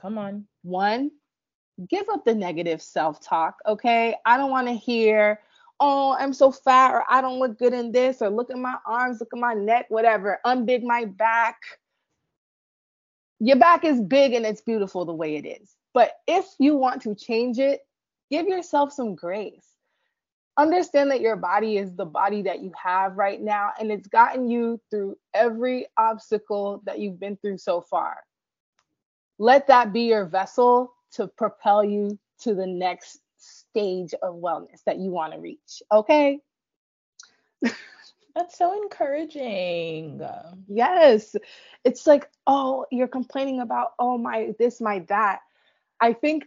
Come 0.00 0.16
on. 0.16 0.46
One, 0.62 1.10
give 1.88 2.08
up 2.08 2.24
the 2.24 2.34
negative 2.34 2.80
self 2.80 3.20
talk, 3.20 3.56
okay? 3.66 4.14
I 4.24 4.36
don't 4.36 4.50
want 4.50 4.68
to 4.68 4.74
hear, 4.74 5.40
oh, 5.78 6.16
I'm 6.18 6.32
so 6.32 6.50
fat, 6.50 6.92
or 6.92 7.04
I 7.08 7.20
don't 7.20 7.38
look 7.38 7.58
good 7.58 7.74
in 7.74 7.92
this, 7.92 8.22
or 8.22 8.30
look 8.30 8.50
at 8.50 8.58
my 8.58 8.76
arms, 8.86 9.20
look 9.20 9.30
at 9.32 9.38
my 9.38 9.54
neck, 9.54 9.86
whatever, 9.88 10.38
unbig 10.46 10.82
my 10.82 11.04
back. 11.04 11.56
Your 13.38 13.56
back 13.56 13.84
is 13.84 14.00
big 14.00 14.34
and 14.34 14.44
it's 14.44 14.60
beautiful 14.60 15.04
the 15.04 15.14
way 15.14 15.36
it 15.36 15.46
is. 15.46 15.74
But 15.92 16.12
if 16.28 16.46
you 16.58 16.76
want 16.76 17.02
to 17.02 17.14
change 17.14 17.58
it, 17.58 17.80
give 18.30 18.46
yourself 18.46 18.92
some 18.92 19.14
grace. 19.14 19.66
Understand 20.56 21.10
that 21.10 21.20
your 21.20 21.36
body 21.36 21.78
is 21.78 21.94
the 21.94 22.04
body 22.04 22.42
that 22.42 22.60
you 22.60 22.72
have 22.82 23.16
right 23.16 23.40
now, 23.40 23.70
and 23.78 23.90
it's 23.90 24.08
gotten 24.08 24.48
you 24.48 24.80
through 24.90 25.16
every 25.32 25.86
obstacle 25.96 26.82
that 26.84 26.98
you've 26.98 27.20
been 27.20 27.36
through 27.36 27.58
so 27.58 27.80
far. 27.80 28.18
Let 29.38 29.68
that 29.68 29.92
be 29.92 30.02
your 30.02 30.26
vessel 30.26 30.92
to 31.12 31.26
propel 31.26 31.82
you 31.82 32.18
to 32.40 32.54
the 32.54 32.66
next 32.66 33.20
stage 33.38 34.12
of 34.22 34.34
wellness 34.34 34.84
that 34.84 34.98
you 34.98 35.10
want 35.10 35.32
to 35.32 35.38
reach. 35.38 35.82
Okay. 35.90 36.40
That's 38.34 38.56
so 38.56 38.80
encouraging. 38.82 40.22
Yes. 40.68 41.34
It's 41.84 42.06
like, 42.06 42.28
oh, 42.46 42.86
you're 42.90 43.08
complaining 43.08 43.60
about, 43.60 43.92
oh, 43.98 44.18
my 44.18 44.54
this, 44.58 44.80
my 44.80 45.00
that. 45.08 45.40
I 46.00 46.12
think 46.12 46.44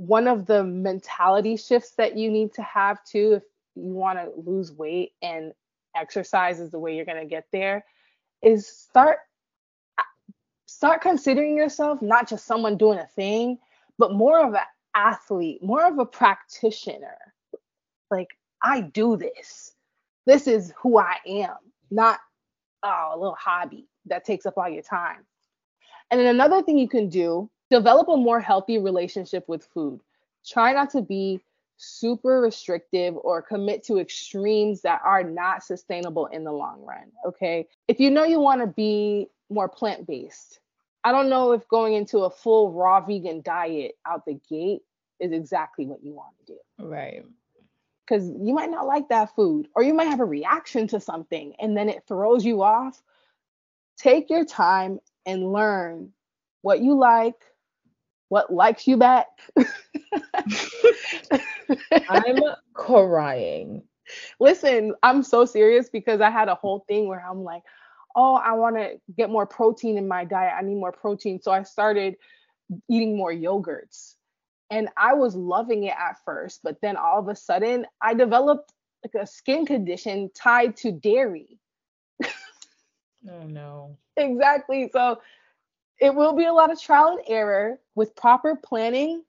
one 0.00 0.26
of 0.26 0.46
the 0.46 0.64
mentality 0.64 1.58
shifts 1.58 1.90
that 1.90 2.16
you 2.16 2.30
need 2.30 2.54
to 2.54 2.62
have 2.62 3.04
too, 3.04 3.34
if 3.34 3.42
you 3.74 3.92
want 3.92 4.18
to 4.18 4.30
lose 4.40 4.72
weight 4.72 5.12
and 5.20 5.52
exercise 5.94 6.58
is 6.58 6.70
the 6.70 6.78
way 6.78 6.96
you're 6.96 7.04
going 7.04 7.20
to 7.20 7.26
get 7.26 7.44
there, 7.52 7.84
is 8.40 8.66
start 8.66 9.18
start 10.64 11.02
considering 11.02 11.54
yourself 11.54 12.00
not 12.00 12.26
just 12.26 12.46
someone 12.46 12.78
doing 12.78 12.98
a 12.98 13.06
thing, 13.08 13.58
but 13.98 14.14
more 14.14 14.42
of 14.42 14.54
an 14.54 14.60
athlete, 14.94 15.62
more 15.62 15.86
of 15.86 15.98
a 15.98 16.06
practitioner. 16.06 17.18
Like, 18.10 18.30
I 18.62 18.80
do 18.80 19.18
this. 19.18 19.74
This 20.24 20.46
is 20.46 20.72
who 20.80 20.96
I 20.96 21.16
am, 21.26 21.56
not 21.90 22.20
oh, 22.82 23.12
a 23.12 23.18
little 23.18 23.36
hobby 23.38 23.86
that 24.06 24.24
takes 24.24 24.46
up 24.46 24.56
all 24.56 24.68
your 24.68 24.82
time. 24.82 25.26
And 26.10 26.18
then 26.18 26.28
another 26.28 26.62
thing 26.62 26.78
you 26.78 26.88
can 26.88 27.10
do, 27.10 27.50
develop 27.70 28.08
a 28.08 28.16
more 28.16 28.40
healthy 28.40 28.78
relationship 28.78 29.48
with 29.48 29.64
food. 29.64 30.00
Try 30.46 30.72
not 30.72 30.90
to 30.90 31.02
be 31.02 31.40
super 31.76 32.40
restrictive 32.42 33.16
or 33.16 33.40
commit 33.40 33.82
to 33.84 33.98
extremes 33.98 34.82
that 34.82 35.00
are 35.04 35.22
not 35.22 35.62
sustainable 35.62 36.26
in 36.26 36.44
the 36.44 36.52
long 36.52 36.82
run. 36.84 37.10
Okay. 37.26 37.66
If 37.88 38.00
you 38.00 38.10
know 38.10 38.24
you 38.24 38.38
want 38.40 38.60
to 38.60 38.66
be 38.66 39.28
more 39.48 39.68
plant 39.68 40.06
based, 40.06 40.60
I 41.04 41.12
don't 41.12 41.30
know 41.30 41.52
if 41.52 41.66
going 41.68 41.94
into 41.94 42.18
a 42.20 42.30
full 42.30 42.72
raw 42.72 43.00
vegan 43.00 43.40
diet 43.40 43.96
out 44.04 44.26
the 44.26 44.38
gate 44.48 44.82
is 45.18 45.32
exactly 45.32 45.86
what 45.86 46.04
you 46.04 46.12
want 46.12 46.34
to 46.40 46.52
do. 46.52 46.58
Right. 46.86 47.24
Because 48.06 48.28
you 48.28 48.52
might 48.52 48.70
not 48.70 48.86
like 48.86 49.08
that 49.08 49.34
food, 49.34 49.68
or 49.74 49.82
you 49.82 49.94
might 49.94 50.08
have 50.08 50.20
a 50.20 50.24
reaction 50.24 50.88
to 50.88 51.00
something 51.00 51.54
and 51.60 51.76
then 51.76 51.88
it 51.88 52.02
throws 52.06 52.44
you 52.44 52.62
off. 52.62 53.00
Take 53.96 54.28
your 54.28 54.44
time 54.44 54.98
and 55.24 55.52
learn 55.52 56.12
what 56.62 56.80
you 56.80 56.94
like, 56.94 57.36
what 58.30 58.52
likes 58.52 58.86
you 58.86 58.96
back. 58.96 59.26
I'm 62.08 62.36
crying. 62.72 63.82
Listen, 64.38 64.94
I'm 65.02 65.22
so 65.22 65.44
serious 65.44 65.90
because 65.90 66.20
I 66.20 66.30
had 66.30 66.48
a 66.48 66.54
whole 66.54 66.84
thing 66.88 67.08
where 67.08 67.20
I'm 67.20 67.42
like, 67.42 67.62
oh, 68.16 68.36
I 68.36 68.52
want 68.52 68.76
to 68.76 69.00
get 69.16 69.30
more 69.30 69.46
protein 69.46 69.98
in 69.98 70.08
my 70.08 70.24
diet. 70.24 70.54
I 70.56 70.62
need 70.62 70.76
more 70.76 70.92
protein. 70.92 71.40
So 71.42 71.50
I 71.50 71.64
started 71.64 72.16
eating 72.88 73.16
more 73.16 73.32
yogurts. 73.32 74.14
And 74.70 74.88
I 74.96 75.14
was 75.14 75.34
loving 75.34 75.84
it 75.84 75.94
at 75.98 76.16
first, 76.24 76.60
but 76.62 76.80
then 76.80 76.96
all 76.96 77.18
of 77.18 77.28
a 77.28 77.34
sudden 77.34 77.84
I 78.00 78.14
developed 78.14 78.72
like 79.04 79.20
a 79.20 79.26
skin 79.26 79.66
condition 79.66 80.30
tied 80.34 80.76
to 80.78 80.92
dairy. 80.92 81.58
oh 83.28 83.42
no. 83.46 83.96
Exactly. 84.16 84.90
So 84.92 85.18
it 86.00 86.14
will 86.14 86.32
be 86.32 86.46
a 86.46 86.52
lot 86.52 86.72
of 86.72 86.80
trial 86.80 87.08
and 87.08 87.20
error. 87.26 87.78
With 87.94 88.16
proper 88.16 88.56
planning, 88.56 89.22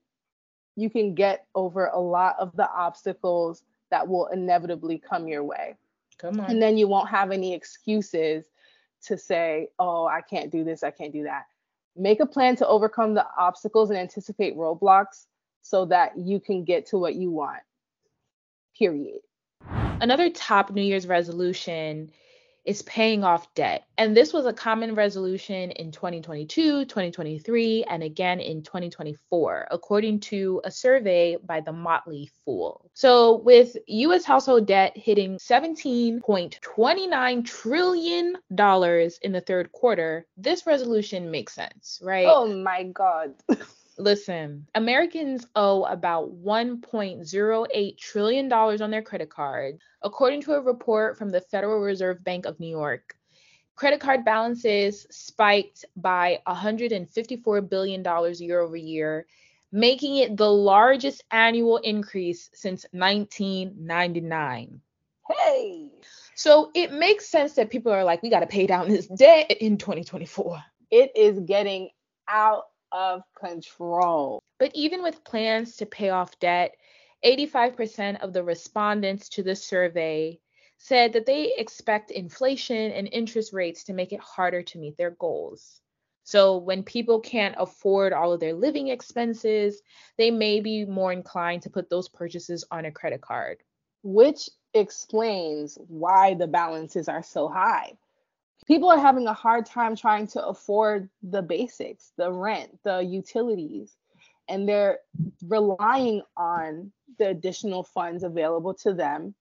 you 0.75 0.89
can 0.89 1.13
get 1.13 1.45
over 1.53 1.87
a 1.87 1.99
lot 1.99 2.35
of 2.39 2.55
the 2.55 2.69
obstacles 2.69 3.63
that 3.89 4.07
will 4.07 4.27
inevitably 4.27 4.97
come 4.97 5.27
your 5.27 5.43
way. 5.43 5.75
Come 6.17 6.39
on. 6.39 6.49
And 6.49 6.61
then 6.61 6.77
you 6.77 6.87
won't 6.87 7.09
have 7.09 7.31
any 7.31 7.53
excuses 7.53 8.45
to 9.03 9.17
say, 9.17 9.69
oh, 9.79 10.05
I 10.07 10.21
can't 10.21 10.51
do 10.51 10.63
this, 10.63 10.83
I 10.83 10.91
can't 10.91 11.11
do 11.11 11.23
that. 11.23 11.45
Make 11.97 12.21
a 12.21 12.25
plan 12.25 12.55
to 12.57 12.67
overcome 12.67 13.13
the 13.15 13.25
obstacles 13.37 13.89
and 13.89 13.99
anticipate 13.99 14.55
roadblocks 14.55 15.25
so 15.61 15.85
that 15.85 16.17
you 16.17 16.39
can 16.39 16.63
get 16.63 16.85
to 16.87 16.97
what 16.97 17.15
you 17.15 17.31
want. 17.31 17.61
Period. 18.77 19.19
Another 19.99 20.29
top 20.29 20.71
New 20.71 20.81
Year's 20.81 21.05
resolution 21.05 22.11
is 22.65 22.82
paying 22.84 23.24
off 23.24 23.51
debt. 23.56 23.86
And 23.98 24.15
this 24.15 24.34
was 24.34 24.46
a 24.46 24.53
common 24.53 24.94
resolution 24.96 25.72
in 25.72 25.91
2022, 25.91 26.86
2023, 26.86 27.86
and 27.89 28.03
again 28.03 28.39
in 28.39 28.62
2024, 28.62 29.68
according 29.72 30.20
to 30.22 30.62
a 30.63 30.72
survey 30.72 31.38
by 31.44 31.60
the 31.62 31.74
Motley 31.74 32.30
Fool. 32.46 32.89
So, 32.94 33.38
with 33.38 33.75
US 33.88 34.25
household 34.25 34.68
debt 34.68 34.96
hitting 34.96 35.38
$17.29 35.38 37.46
trillion 37.46 38.36
in 39.22 39.32
the 39.32 39.44
third 39.46 39.72
quarter, 39.72 40.27
this 40.38 40.68
resolution 40.68 41.32
makes 41.32 41.53
sense, 41.53 42.00
right? 42.03 42.27
Oh 42.30 42.46
my 42.48 42.84
God. 42.84 43.34
Listen, 43.98 44.67
Americans 44.74 45.45
owe 45.55 45.83
about 45.83 46.33
$1.08 46.43 47.98
trillion 47.98 48.53
on 48.53 48.91
their 48.91 49.01
credit 49.01 49.29
card. 49.29 49.79
According 50.01 50.41
to 50.43 50.53
a 50.53 50.62
report 50.62 51.17
from 51.17 51.29
the 51.29 51.41
Federal 51.41 51.79
Reserve 51.79 52.24
Bank 52.24 52.45
of 52.45 52.60
New 52.60 52.69
York, 52.69 53.15
credit 53.75 54.00
card 54.00 54.24
balances 54.24 55.05
spiked 55.10 55.86
by 55.95 56.39
$154 56.48 57.69
billion 57.69 58.33
year 58.36 58.60
over 58.62 58.77
year, 58.77 59.25
making 59.71 60.17
it 60.17 60.38
the 60.38 60.51
largest 60.51 61.24
annual 61.31 61.77
increase 61.77 62.50
since 62.53 62.86
1999. 62.91 64.81
Hey! 65.29 65.89
So 66.36 66.71
it 66.74 66.91
makes 66.91 67.27
sense 67.27 67.53
that 67.53 67.69
people 67.69 67.91
are 67.91 68.03
like, 68.03 68.24
we 68.24 68.29
got 68.29 68.39
to 68.39 68.48
pay 68.48 68.67
down 68.67 68.88
this 68.89 69.07
debt 69.07 69.51
in 69.51 69.77
2024. 69.77 70.63
It 70.89 71.12
is 71.15 71.39
getting 71.41 71.89
out 72.27 72.63
of 72.91 73.24
control. 73.39 74.41
But 74.60 74.71
even 74.74 75.03
with 75.03 75.24
plans 75.24 75.77
to 75.77 75.86
pay 75.86 76.10
off 76.10 76.39
debt, 76.39 76.75
85% 77.24 78.21
of 78.21 78.33
the 78.33 78.43
respondents 78.43 79.29
to 79.29 79.43
the 79.43 79.55
survey 79.55 80.39
said 80.77 81.13
that 81.13 81.25
they 81.25 81.53
expect 81.57 82.12
inflation 82.12 82.91
and 82.91 83.07
interest 83.12 83.53
rates 83.53 83.83
to 83.83 83.93
make 83.93 84.12
it 84.13 84.19
harder 84.19 84.63
to 84.63 84.79
meet 84.79 84.98
their 84.98 85.12
goals. 85.12 85.81
So 86.24 86.57
when 86.57 86.83
people 86.83 87.19
can't 87.19 87.55
afford 87.57 88.13
all 88.13 88.33
of 88.33 88.39
their 88.39 88.53
living 88.53 88.88
expenses, 88.88 89.81
they 90.17 90.31
may 90.31 90.60
be 90.60 90.86
more 90.86 91.12
inclined 91.12 91.63
to 91.63 91.69
put 91.69 91.89
those 91.89 92.10
purchases 92.10 92.63
on 92.71 92.86
a 92.86 92.91
credit 92.91 93.21
card. 93.21 93.57
Which 94.03 94.50
explains 94.74 95.77
why 95.88 96.33
the 96.33 96.48
balances 96.48 97.07
are 97.07 97.24
so 97.24 97.48
high 97.48 97.98
people 98.68 98.89
are 98.89 99.00
having 99.00 99.27
a 99.27 99.34
hard 99.34 99.65
time 99.65 99.96
trying 99.96 100.27
to 100.27 100.46
afford 100.46 101.10
the 101.24 101.41
basics, 101.41 102.12
the 102.18 102.32
rent, 102.32 102.77
the 102.84 103.00
utilities, 103.00 103.96
and 104.48 104.68
they're 104.68 105.00
relying 105.48 106.22
on 106.38 106.91
the 107.20 107.30
additional 107.30 107.84
funds 107.84 108.24
available 108.24 108.74
to 108.74 108.94
them 108.94 109.34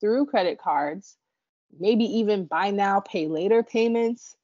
through 0.00 0.26
credit 0.26 0.58
cards, 0.58 1.16
maybe 1.78 2.04
even 2.04 2.44
buy 2.46 2.70
now, 2.70 3.00
pay 3.00 3.26
later 3.26 3.62
payments, 3.62 4.36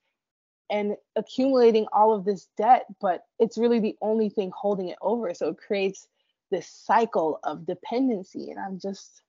and 0.70 0.96
accumulating 1.16 1.86
all 1.92 2.12
of 2.14 2.24
this 2.24 2.48
debt. 2.56 2.86
But 3.00 3.24
it's 3.38 3.58
really 3.58 3.80
the 3.80 3.96
only 4.00 4.28
thing 4.28 4.52
holding 4.54 4.88
it 4.88 4.98
over. 5.02 5.34
So 5.34 5.48
it 5.48 5.58
creates 5.58 6.06
this 6.50 6.68
cycle 6.68 7.40
of 7.44 7.66
dependency. 7.66 8.50
And 8.50 8.58
I'm 8.58 8.78
just, 8.78 9.22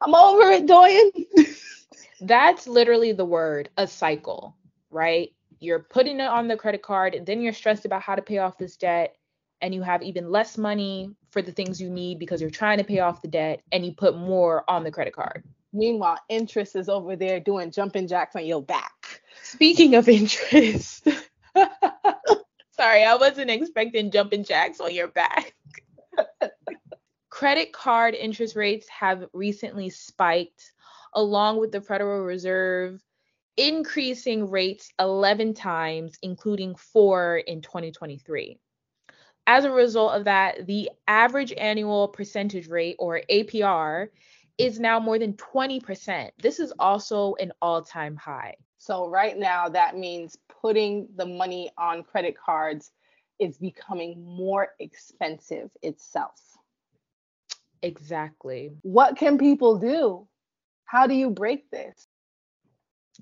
I'm 0.00 0.14
over 0.14 0.50
it, 0.50 0.66
Doyin. 0.66 1.26
That's 2.20 2.66
literally 2.66 3.12
the 3.12 3.24
word, 3.24 3.70
a 3.76 3.86
cycle, 3.86 4.56
right? 4.90 5.30
You're 5.58 5.80
putting 5.80 6.20
it 6.20 6.26
on 6.26 6.48
the 6.48 6.56
credit 6.56 6.82
card 6.82 7.14
and 7.14 7.26
then 7.26 7.40
you're 7.40 7.52
stressed 7.52 7.84
about 7.84 8.02
how 8.02 8.14
to 8.14 8.22
pay 8.22 8.38
off 8.38 8.58
this 8.58 8.76
debt 8.76 9.16
and 9.60 9.74
you 9.74 9.82
have 9.82 10.02
even 10.02 10.30
less 10.30 10.56
money 10.56 11.14
for 11.30 11.42
the 11.42 11.52
things 11.52 11.80
you 11.80 11.90
need 11.90 12.18
because 12.18 12.40
you're 12.40 12.50
trying 12.50 12.78
to 12.78 12.84
pay 12.84 13.00
off 13.00 13.22
the 13.22 13.28
debt 13.28 13.60
and 13.72 13.84
you 13.84 13.92
put 13.92 14.16
more 14.16 14.64
on 14.68 14.84
the 14.84 14.90
credit 14.90 15.14
card. 15.14 15.44
Meanwhile, 15.72 16.18
interest 16.28 16.74
is 16.76 16.88
over 16.88 17.14
there 17.14 17.38
doing 17.40 17.70
jumping 17.70 18.08
jacks 18.08 18.34
on 18.34 18.44
your 18.44 18.62
back. 18.62 19.22
Speaking 19.42 19.94
of 19.94 20.08
interest, 20.08 21.06
sorry, 22.70 23.04
I 23.04 23.16
wasn't 23.16 23.50
expecting 23.50 24.10
jumping 24.10 24.44
jacks 24.44 24.80
on 24.80 24.94
your 24.94 25.08
back. 25.08 25.54
Credit 27.30 27.72
card 27.72 28.14
interest 28.14 28.56
rates 28.56 28.88
have 28.88 29.26
recently 29.32 29.90
spiked 29.90 30.72
along 31.14 31.58
with 31.58 31.72
the 31.72 31.80
Federal 31.80 32.24
Reserve 32.24 33.02
increasing 33.56 34.48
rates 34.50 34.90
11 34.98 35.54
times, 35.54 36.18
including 36.22 36.74
four 36.74 37.38
in 37.38 37.60
2023. 37.60 38.58
As 39.46 39.64
a 39.64 39.70
result 39.70 40.14
of 40.14 40.24
that, 40.24 40.66
the 40.66 40.90
average 41.08 41.52
annual 41.52 42.08
percentage 42.08 42.68
rate, 42.68 42.96
or 42.98 43.20
APR, 43.30 44.08
is 44.58 44.78
now 44.78 45.00
more 45.00 45.18
than 45.18 45.34
20%. 45.34 46.30
This 46.38 46.60
is 46.60 46.72
also 46.78 47.34
an 47.40 47.52
all 47.60 47.82
time 47.82 48.16
high. 48.16 48.56
So, 48.78 49.08
right 49.08 49.36
now, 49.36 49.68
that 49.68 49.96
means 49.96 50.38
putting 50.62 51.08
the 51.16 51.26
money 51.26 51.70
on 51.76 52.02
credit 52.02 52.36
cards 52.36 52.92
is 53.38 53.58
becoming 53.58 54.22
more 54.22 54.68
expensive 54.78 55.70
itself. 55.82 56.40
Exactly. 57.82 58.72
What 58.82 59.16
can 59.16 59.38
people 59.38 59.78
do? 59.78 60.26
How 60.90 61.06
do 61.06 61.14
you 61.14 61.30
break 61.30 61.70
this? 61.70 62.08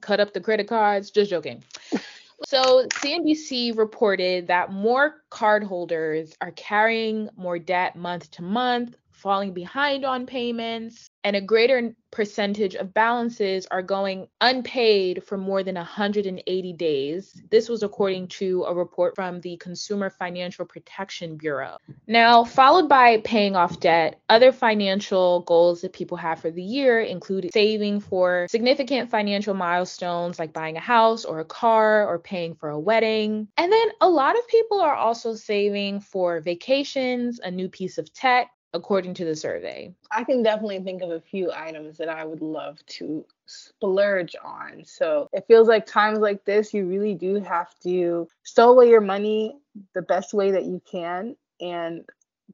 Cut 0.00 0.20
up 0.20 0.32
the 0.32 0.40
credit 0.40 0.68
cards. 0.68 1.10
Just 1.10 1.30
joking. 1.30 1.62
So, 2.46 2.86
CNBC 3.02 3.76
reported 3.76 4.46
that 4.46 4.70
more 4.72 5.24
cardholders 5.28 6.36
are 6.40 6.52
carrying 6.52 7.28
more 7.36 7.58
debt 7.58 7.96
month 7.96 8.30
to 8.30 8.42
month, 8.42 8.94
falling 9.18 9.52
behind 9.52 10.04
on 10.04 10.26
payments, 10.26 11.10
and 11.24 11.34
a 11.34 11.40
greater 11.40 11.94
percentage 12.10 12.74
of 12.74 12.94
balances 12.94 13.66
are 13.70 13.82
going 13.82 14.28
unpaid 14.40 15.22
for 15.24 15.36
more 15.36 15.62
than 15.62 15.74
180 15.74 16.72
days. 16.74 17.42
This 17.50 17.68
was 17.68 17.82
according 17.82 18.28
to 18.28 18.64
a 18.64 18.74
report 18.74 19.14
from 19.14 19.40
the 19.40 19.56
Consumer 19.58 20.08
Financial 20.08 20.64
Protection 20.64 21.36
Bureau. 21.36 21.76
Now, 22.06 22.44
followed 22.44 22.88
by 22.88 23.18
paying 23.18 23.56
off 23.56 23.80
debt, 23.80 24.20
other 24.28 24.52
financial 24.52 25.40
goals 25.40 25.82
that 25.82 25.92
people 25.92 26.16
have 26.16 26.40
for 26.40 26.50
the 26.50 26.62
year 26.62 27.00
include 27.00 27.50
saving 27.52 28.00
for 28.00 28.46
significant 28.48 29.10
financial 29.10 29.54
milestones 29.54 30.38
like 30.38 30.52
buying 30.52 30.76
a 30.76 30.80
house 30.80 31.24
or 31.24 31.40
a 31.40 31.44
car 31.44 32.06
or 32.06 32.18
paying 32.18 32.54
for 32.54 32.70
a 32.70 32.80
wedding. 32.80 33.48
And 33.58 33.70
then 33.70 33.88
a 34.00 34.08
lot 34.08 34.38
of 34.38 34.46
people 34.48 34.80
are 34.80 34.94
also 34.94 35.34
saving 35.34 36.00
for 36.00 36.40
vacations, 36.40 37.40
a 37.40 37.50
new 37.50 37.68
piece 37.68 37.98
of 37.98 38.12
tech, 38.14 38.50
according 38.74 39.14
to 39.14 39.24
the 39.24 39.36
survey? 39.36 39.94
I 40.10 40.24
can 40.24 40.42
definitely 40.42 40.80
think 40.80 41.02
of 41.02 41.10
a 41.10 41.20
few 41.20 41.52
items 41.52 41.98
that 41.98 42.08
I 42.08 42.24
would 42.24 42.42
love 42.42 42.84
to 42.86 43.24
splurge 43.46 44.36
on. 44.44 44.84
So 44.84 45.28
it 45.32 45.44
feels 45.48 45.68
like 45.68 45.86
times 45.86 46.18
like 46.18 46.44
this, 46.44 46.74
you 46.74 46.86
really 46.86 47.14
do 47.14 47.36
have 47.36 47.74
to 47.80 48.28
stow 48.42 48.70
away 48.70 48.90
your 48.90 49.00
money 49.00 49.56
the 49.94 50.02
best 50.02 50.34
way 50.34 50.50
that 50.50 50.64
you 50.64 50.82
can 50.90 51.36
and 51.60 52.04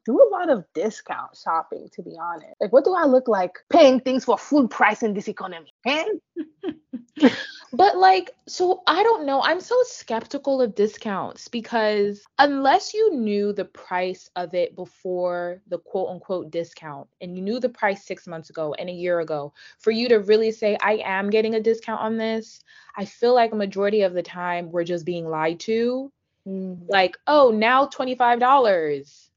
do 0.04 0.20
a 0.20 0.28
lot 0.30 0.50
of 0.50 0.64
discount 0.74 1.36
shopping 1.36 1.88
to 1.92 2.02
be 2.02 2.16
honest. 2.20 2.54
Like 2.60 2.72
what 2.72 2.84
do 2.84 2.94
I 2.94 3.04
look 3.04 3.28
like 3.28 3.52
paying 3.70 4.00
things 4.00 4.24
for 4.24 4.38
full 4.38 4.68
price 4.68 5.02
in 5.02 5.14
this 5.14 5.28
economy? 5.28 5.72
But 7.74 7.98
like, 7.98 8.30
so 8.46 8.82
I 8.86 9.02
don't 9.02 9.26
know. 9.26 9.42
I'm 9.42 9.60
so 9.60 9.76
skeptical 9.82 10.62
of 10.62 10.76
discounts 10.76 11.48
because 11.48 12.22
unless 12.38 12.94
you 12.94 13.12
knew 13.12 13.52
the 13.52 13.64
price 13.64 14.30
of 14.36 14.54
it 14.54 14.76
before 14.76 15.60
the 15.66 15.78
quote 15.78 16.08
unquote 16.08 16.52
discount 16.52 17.08
and 17.20 17.36
you 17.36 17.42
knew 17.42 17.58
the 17.58 17.68
price 17.68 18.04
six 18.04 18.28
months 18.28 18.50
ago 18.50 18.74
and 18.78 18.88
a 18.88 18.92
year 18.92 19.18
ago, 19.18 19.52
for 19.80 19.90
you 19.90 20.08
to 20.10 20.20
really 20.20 20.52
say, 20.52 20.78
I 20.80 21.02
am 21.04 21.30
getting 21.30 21.56
a 21.56 21.60
discount 21.60 22.00
on 22.00 22.16
this, 22.16 22.62
I 22.96 23.06
feel 23.06 23.34
like 23.34 23.50
a 23.50 23.56
majority 23.56 24.02
of 24.02 24.14
the 24.14 24.22
time 24.22 24.70
we're 24.70 24.84
just 24.84 25.04
being 25.04 25.26
lied 25.26 25.58
to. 25.60 26.12
Mm-hmm. 26.46 26.84
Like, 26.88 27.18
oh, 27.26 27.50
now 27.50 27.86
$25 27.86 29.30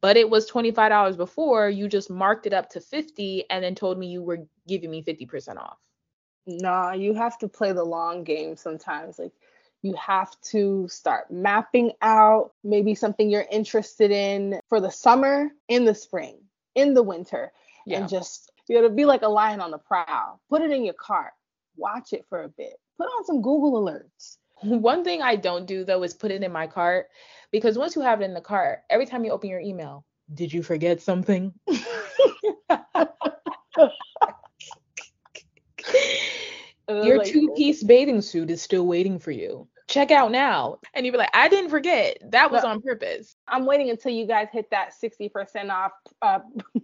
but 0.00 0.16
it 0.16 0.28
was 0.28 0.50
$25 0.50 1.16
before 1.16 1.68
you 1.68 1.88
just 1.88 2.10
marked 2.10 2.46
it 2.46 2.52
up 2.52 2.70
to 2.70 2.80
50 2.80 3.44
and 3.50 3.62
then 3.62 3.74
told 3.74 3.98
me 3.98 4.06
you 4.06 4.22
were 4.22 4.46
giving 4.66 4.90
me 4.90 5.02
50% 5.02 5.56
off 5.56 5.78
nah, 6.46 6.92
you 6.92 7.14
have 7.14 7.38
to 7.38 7.48
play 7.48 7.72
the 7.72 7.84
long 7.84 8.24
game 8.24 8.56
sometimes. 8.56 9.18
Like 9.18 9.32
you 9.82 9.94
have 9.94 10.30
to 10.50 10.88
start 10.88 11.30
mapping 11.30 11.92
out 12.02 12.52
maybe 12.64 12.94
something 12.94 13.30
you're 13.30 13.46
interested 13.50 14.10
in 14.10 14.60
for 14.68 14.80
the 14.80 14.90
summer, 14.90 15.50
in 15.68 15.84
the 15.84 15.94
spring, 15.94 16.38
in 16.74 16.94
the 16.94 17.02
winter, 17.02 17.52
yeah. 17.86 17.98
and 17.98 18.08
just 18.08 18.50
you 18.68 18.76
know 18.76 18.88
to 18.88 18.94
be 18.94 19.04
like 19.04 19.22
a 19.22 19.28
lion 19.28 19.60
on 19.60 19.70
the 19.70 19.78
prowl. 19.78 20.40
Put 20.48 20.62
it 20.62 20.70
in 20.70 20.84
your 20.84 20.94
cart, 20.94 21.32
watch 21.76 22.12
it 22.12 22.26
for 22.28 22.42
a 22.42 22.48
bit, 22.48 22.74
put 22.98 23.06
on 23.06 23.24
some 23.24 23.42
Google 23.42 23.82
alerts. 23.82 24.36
One 24.62 25.04
thing 25.04 25.22
I 25.22 25.36
don't 25.36 25.66
do 25.66 25.84
though 25.84 26.02
is 26.02 26.14
put 26.14 26.30
it 26.30 26.42
in 26.42 26.52
my 26.52 26.66
cart 26.66 27.08
because 27.50 27.78
once 27.78 27.96
you 27.96 28.02
have 28.02 28.20
it 28.20 28.24
in 28.24 28.34
the 28.34 28.40
cart, 28.40 28.80
every 28.90 29.06
time 29.06 29.24
you 29.24 29.30
open 29.30 29.50
your 29.50 29.60
email, 29.60 30.04
did 30.34 30.52
you 30.52 30.62
forget 30.62 31.00
something? 31.00 31.52
Your 36.88 37.18
like, 37.18 37.28
two 37.28 37.52
piece 37.56 37.82
bathing 37.82 38.20
suit 38.20 38.50
is 38.50 38.60
still 38.60 38.86
waiting 38.86 39.18
for 39.18 39.30
you. 39.30 39.68
Check 39.88 40.10
out 40.10 40.30
now. 40.30 40.78
And 40.94 41.04
you'd 41.04 41.12
be 41.12 41.18
like, 41.18 41.30
I 41.34 41.48
didn't 41.48 41.70
forget. 41.70 42.18
That 42.30 42.50
was 42.50 42.64
on 42.64 42.80
purpose. 42.80 43.36
I'm 43.48 43.66
waiting 43.66 43.90
until 43.90 44.12
you 44.12 44.26
guys 44.26 44.48
hit 44.52 44.70
that 44.70 44.90
60% 45.02 45.70
off. 45.70 45.92
Uh, 46.22 46.40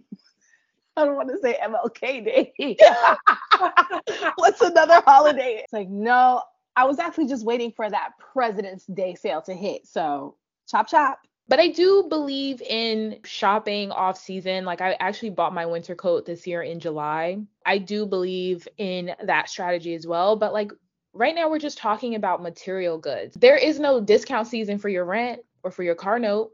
I 0.97 1.05
don't 1.05 1.15
want 1.15 1.29
to 1.29 1.39
say 1.41 1.57
MLK 1.63 2.25
Day. 2.25 2.77
What's 4.35 4.61
another 4.61 5.01
holiday? 5.05 5.61
It's 5.63 5.73
like, 5.73 5.89
no, 5.89 6.41
I 6.75 6.85
was 6.85 6.99
actually 6.99 7.27
just 7.27 7.45
waiting 7.45 7.71
for 7.71 7.89
that 7.89 8.11
President's 8.33 8.85
Day 8.85 9.15
sale 9.15 9.41
to 9.43 9.53
hit. 9.53 9.87
So 9.87 10.35
chop 10.67 10.87
chop. 10.87 11.19
But 11.49 11.59
I 11.59 11.69
do 11.69 12.05
believe 12.09 12.61
in 12.61 13.19
shopping 13.23 13.91
off 13.91 14.17
season. 14.17 14.65
Like 14.65 14.81
I 14.81 14.97
actually 14.99 15.29
bought 15.29 15.53
my 15.53 15.65
winter 15.65 15.95
coat 15.95 16.25
this 16.25 16.45
year 16.45 16.61
in 16.61 16.79
July. 16.79 17.37
I 17.65 17.77
do 17.77 18.05
believe 18.05 18.67
in 18.77 19.15
that 19.23 19.49
strategy 19.49 19.95
as 19.95 20.05
well. 20.05 20.35
But 20.35 20.51
like 20.51 20.71
right 21.13 21.33
now, 21.33 21.49
we're 21.49 21.59
just 21.59 21.77
talking 21.77 22.15
about 22.15 22.43
material 22.43 22.97
goods. 22.97 23.35
There 23.39 23.55
is 23.55 23.79
no 23.79 24.01
discount 24.01 24.47
season 24.47 24.77
for 24.77 24.89
your 24.89 25.05
rent 25.05 25.39
or 25.63 25.71
for 25.71 25.83
your 25.83 25.95
car 25.95 26.19
note. 26.19 26.51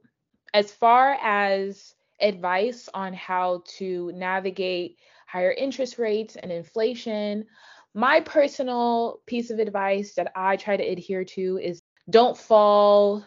As 0.54 0.72
far 0.72 1.18
as 1.22 1.96
advice 2.22 2.88
on 2.94 3.14
how 3.14 3.64
to 3.78 4.12
navigate 4.14 4.98
higher 5.28 5.52
interest 5.52 5.98
rates 5.98 6.36
and 6.36 6.52
inflation, 6.52 7.46
my 7.96 8.20
personal 8.20 9.22
piece 9.26 9.50
of 9.50 9.58
advice 9.58 10.14
that 10.14 10.32
I 10.36 10.56
try 10.58 10.78
to 10.78 10.84
adhere 10.84 11.26
to 11.26 11.60
is 11.62 11.82
don't 12.10 12.38
fall 12.38 13.26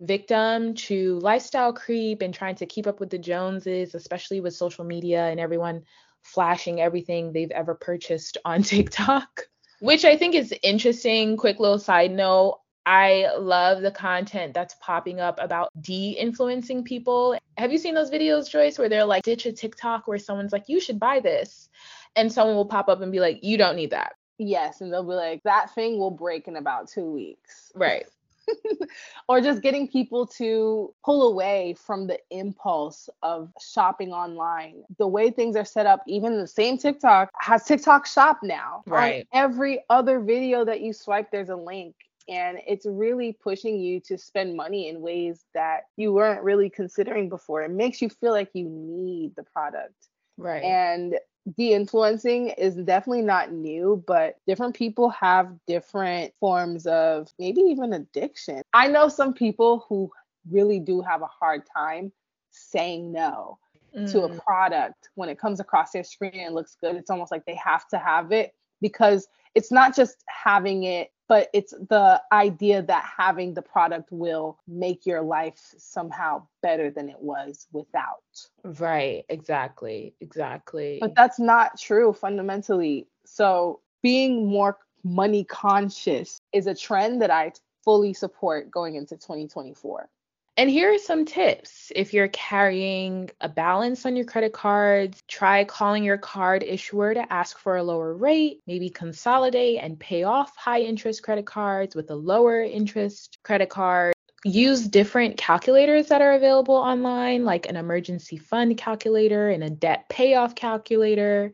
victim 0.00 0.74
to 0.74 1.18
lifestyle 1.20 1.72
creep 1.72 2.22
and 2.22 2.34
trying 2.34 2.56
to 2.56 2.66
keep 2.66 2.86
up 2.86 3.00
with 3.00 3.10
the 3.10 3.18
Joneses, 3.18 3.94
especially 3.94 4.40
with 4.40 4.54
social 4.54 4.84
media 4.84 5.26
and 5.26 5.40
everyone 5.40 5.82
flashing 6.22 6.80
everything 6.80 7.32
they've 7.32 7.50
ever 7.50 7.74
purchased 7.74 8.38
on 8.44 8.62
TikTok, 8.64 9.42
which 9.80 10.04
I 10.04 10.16
think 10.16 10.34
is 10.34 10.54
interesting. 10.62 11.36
Quick 11.36 11.60
little 11.60 11.78
side 11.78 12.10
note. 12.10 12.60
I 12.86 13.30
love 13.38 13.80
the 13.80 13.90
content 13.90 14.52
that's 14.52 14.74
popping 14.78 15.18
up 15.18 15.38
about 15.40 15.70
de-influencing 15.80 16.84
people. 16.84 17.38
Have 17.56 17.72
you 17.72 17.78
seen 17.78 17.94
those 17.94 18.10
videos, 18.10 18.50
Joyce, 18.50 18.78
where 18.78 18.90
they're 18.90 19.06
like, 19.06 19.22
ditch 19.22 19.46
a 19.46 19.52
TikTok 19.52 20.06
where 20.06 20.18
someone's 20.18 20.52
like, 20.52 20.68
you 20.68 20.80
should 20.80 21.00
buy 21.00 21.20
this. 21.20 21.70
And 22.14 22.30
someone 22.30 22.56
will 22.56 22.66
pop 22.66 22.88
up 22.88 23.00
and 23.00 23.10
be 23.10 23.20
like, 23.20 23.42
you 23.42 23.56
don't 23.56 23.76
need 23.76 23.90
that. 23.90 24.12
Yes. 24.38 24.82
And 24.82 24.92
they'll 24.92 25.02
be 25.02 25.14
like, 25.14 25.42
that 25.44 25.74
thing 25.74 25.98
will 25.98 26.10
break 26.10 26.46
in 26.46 26.56
about 26.56 26.88
two 26.88 27.10
weeks. 27.10 27.72
Right. 27.74 28.06
or 29.28 29.40
just 29.40 29.62
getting 29.62 29.88
people 29.88 30.26
to 30.26 30.92
pull 31.04 31.30
away 31.30 31.74
from 31.78 32.06
the 32.06 32.18
impulse 32.30 33.08
of 33.22 33.50
shopping 33.60 34.12
online. 34.12 34.82
The 34.98 35.06
way 35.06 35.30
things 35.30 35.56
are 35.56 35.64
set 35.64 35.86
up, 35.86 36.02
even 36.06 36.38
the 36.38 36.46
same 36.46 36.78
TikTok 36.78 37.30
has 37.40 37.64
TikTok 37.64 38.06
shop 38.06 38.40
now. 38.42 38.82
Right. 38.86 39.26
On 39.32 39.40
every 39.40 39.84
other 39.90 40.20
video 40.20 40.64
that 40.64 40.80
you 40.80 40.92
swipe, 40.92 41.30
there's 41.30 41.48
a 41.48 41.56
link. 41.56 41.94
And 42.26 42.58
it's 42.66 42.86
really 42.86 43.36
pushing 43.42 43.78
you 43.78 44.00
to 44.00 44.16
spend 44.16 44.56
money 44.56 44.88
in 44.88 45.02
ways 45.02 45.44
that 45.52 45.82
you 45.96 46.12
weren't 46.14 46.42
really 46.42 46.70
considering 46.70 47.28
before. 47.28 47.62
It 47.62 47.70
makes 47.70 48.00
you 48.00 48.08
feel 48.08 48.32
like 48.32 48.48
you 48.54 48.66
need 48.66 49.36
the 49.36 49.42
product. 49.42 50.08
Right. 50.38 50.64
And 50.64 51.16
de-influencing 51.56 52.48
is 52.50 52.74
definitely 52.74 53.22
not 53.22 53.52
new 53.52 54.02
but 54.06 54.36
different 54.46 54.74
people 54.74 55.10
have 55.10 55.52
different 55.66 56.32
forms 56.40 56.86
of 56.86 57.28
maybe 57.38 57.60
even 57.60 57.92
addiction 57.92 58.62
i 58.72 58.88
know 58.88 59.08
some 59.08 59.34
people 59.34 59.84
who 59.88 60.10
really 60.50 60.80
do 60.80 61.02
have 61.02 61.20
a 61.20 61.26
hard 61.26 61.62
time 61.76 62.10
saying 62.50 63.12
no 63.12 63.58
mm. 63.96 64.10
to 64.10 64.22
a 64.22 64.28
mm. 64.28 64.38
product 64.42 65.10
when 65.16 65.28
it 65.28 65.38
comes 65.38 65.60
across 65.60 65.90
their 65.90 66.04
screen 66.04 66.32
and 66.34 66.54
looks 66.54 66.76
good 66.80 66.96
it's 66.96 67.10
almost 67.10 67.30
like 67.30 67.44
they 67.44 67.56
have 67.56 67.86
to 67.88 67.98
have 67.98 68.32
it 68.32 68.54
because 68.80 69.28
it's 69.54 69.70
not 69.70 69.94
just 69.94 70.24
having 70.26 70.84
it 70.84 71.10
but 71.28 71.48
it's 71.52 71.72
the 71.72 72.22
idea 72.32 72.82
that 72.82 73.04
having 73.16 73.54
the 73.54 73.62
product 73.62 74.10
will 74.10 74.58
make 74.68 75.06
your 75.06 75.22
life 75.22 75.58
somehow 75.78 76.46
better 76.62 76.90
than 76.90 77.08
it 77.08 77.20
was 77.20 77.66
without. 77.72 78.22
Right, 78.62 79.24
exactly, 79.28 80.14
exactly. 80.20 80.98
But 81.00 81.14
that's 81.14 81.38
not 81.38 81.78
true 81.78 82.12
fundamentally. 82.12 83.08
So 83.24 83.80
being 84.02 84.46
more 84.46 84.78
money 85.02 85.44
conscious 85.44 86.40
is 86.52 86.66
a 86.66 86.74
trend 86.74 87.22
that 87.22 87.30
I 87.30 87.52
fully 87.84 88.14
support 88.14 88.70
going 88.70 88.96
into 88.96 89.16
2024. 89.16 90.08
And 90.56 90.70
here 90.70 90.94
are 90.94 90.98
some 90.98 91.24
tips. 91.24 91.90
If 91.96 92.14
you're 92.14 92.28
carrying 92.28 93.28
a 93.40 93.48
balance 93.48 94.06
on 94.06 94.14
your 94.14 94.24
credit 94.24 94.52
cards, 94.52 95.20
try 95.26 95.64
calling 95.64 96.04
your 96.04 96.16
card 96.16 96.62
issuer 96.62 97.12
to 97.12 97.32
ask 97.32 97.58
for 97.58 97.76
a 97.76 97.82
lower 97.82 98.14
rate, 98.14 98.60
maybe 98.64 98.88
consolidate 98.88 99.80
and 99.82 99.98
pay 99.98 100.22
off 100.22 100.56
high 100.56 100.82
interest 100.82 101.24
credit 101.24 101.44
cards 101.44 101.96
with 101.96 102.08
a 102.10 102.14
lower 102.14 102.62
interest 102.62 103.38
credit 103.42 103.68
card. 103.68 104.14
Use 104.44 104.86
different 104.86 105.38
calculators 105.38 106.06
that 106.08 106.22
are 106.22 106.34
available 106.34 106.76
online, 106.76 107.44
like 107.44 107.66
an 107.68 107.76
emergency 107.76 108.36
fund 108.36 108.76
calculator 108.76 109.50
and 109.50 109.64
a 109.64 109.70
debt 109.70 110.08
payoff 110.08 110.54
calculator. 110.54 111.52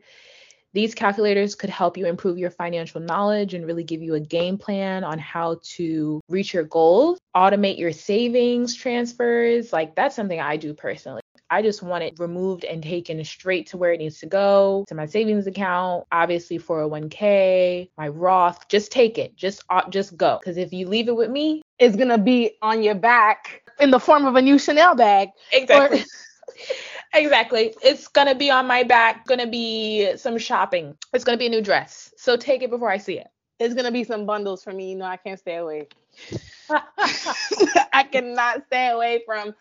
These 0.73 0.95
calculators 0.95 1.55
could 1.55 1.69
help 1.69 1.97
you 1.97 2.05
improve 2.05 2.37
your 2.37 2.49
financial 2.49 3.01
knowledge 3.01 3.53
and 3.53 3.65
really 3.65 3.83
give 3.83 4.01
you 4.01 4.15
a 4.15 4.19
game 4.19 4.57
plan 4.57 5.03
on 5.03 5.19
how 5.19 5.59
to 5.75 6.21
reach 6.29 6.53
your 6.53 6.63
goals. 6.63 7.19
Automate 7.35 7.77
your 7.77 7.91
savings 7.91 8.73
transfers. 8.75 9.73
Like 9.73 9.95
that's 9.95 10.15
something 10.15 10.39
I 10.39 10.55
do 10.57 10.73
personally. 10.73 11.21
I 11.49 11.61
just 11.61 11.83
want 11.83 12.05
it 12.05 12.17
removed 12.17 12.63
and 12.63 12.81
taken 12.81 13.21
straight 13.25 13.67
to 13.67 13.77
where 13.77 13.91
it 13.91 13.97
needs 13.97 14.19
to 14.21 14.25
go 14.25 14.85
to 14.87 14.95
my 14.95 15.05
savings 15.05 15.47
account, 15.47 16.05
obviously 16.09 16.57
401k, 16.57 17.89
my 17.97 18.07
Roth. 18.07 18.69
Just 18.69 18.93
take 18.93 19.17
it. 19.17 19.35
Just 19.35 19.65
uh, 19.69 19.89
just 19.89 20.15
go. 20.15 20.39
Because 20.39 20.55
if 20.55 20.71
you 20.71 20.87
leave 20.87 21.09
it 21.09 21.15
with 21.17 21.29
me, 21.29 21.61
it's 21.77 21.97
gonna 21.97 22.17
be 22.17 22.51
on 22.61 22.81
your 22.81 22.95
back 22.95 23.69
in 23.81 23.91
the 23.91 23.99
form 23.99 24.25
of 24.25 24.35
a 24.35 24.41
new 24.41 24.57
Chanel 24.57 24.95
bag. 24.95 25.29
Exactly. 25.51 25.99
Or- 25.99 26.05
exactly. 27.13 27.73
It's 27.83 28.07
gonna 28.07 28.35
be 28.35 28.49
on 28.49 28.67
my 28.67 28.83
back. 28.83 29.25
Gonna 29.25 29.47
be 29.47 30.15
some 30.17 30.37
shopping. 30.37 30.97
It's 31.13 31.23
gonna 31.23 31.37
be 31.37 31.47
a 31.47 31.49
new 31.49 31.61
dress. 31.61 32.13
So 32.17 32.37
take 32.37 32.63
it 32.63 32.69
before 32.69 32.89
I 32.89 32.97
see 32.97 33.19
it. 33.19 33.27
It's 33.59 33.73
gonna 33.73 33.91
be 33.91 34.03
some 34.03 34.25
bundles 34.25 34.63
for 34.63 34.71
me. 34.71 34.91
You 34.91 34.97
know, 34.97 35.05
I 35.05 35.17
can't 35.17 35.39
stay 35.39 35.57
away. 35.57 35.87
I 36.69 38.03
cannot 38.11 38.65
stay 38.67 38.89
away 38.89 39.21
from 39.25 39.53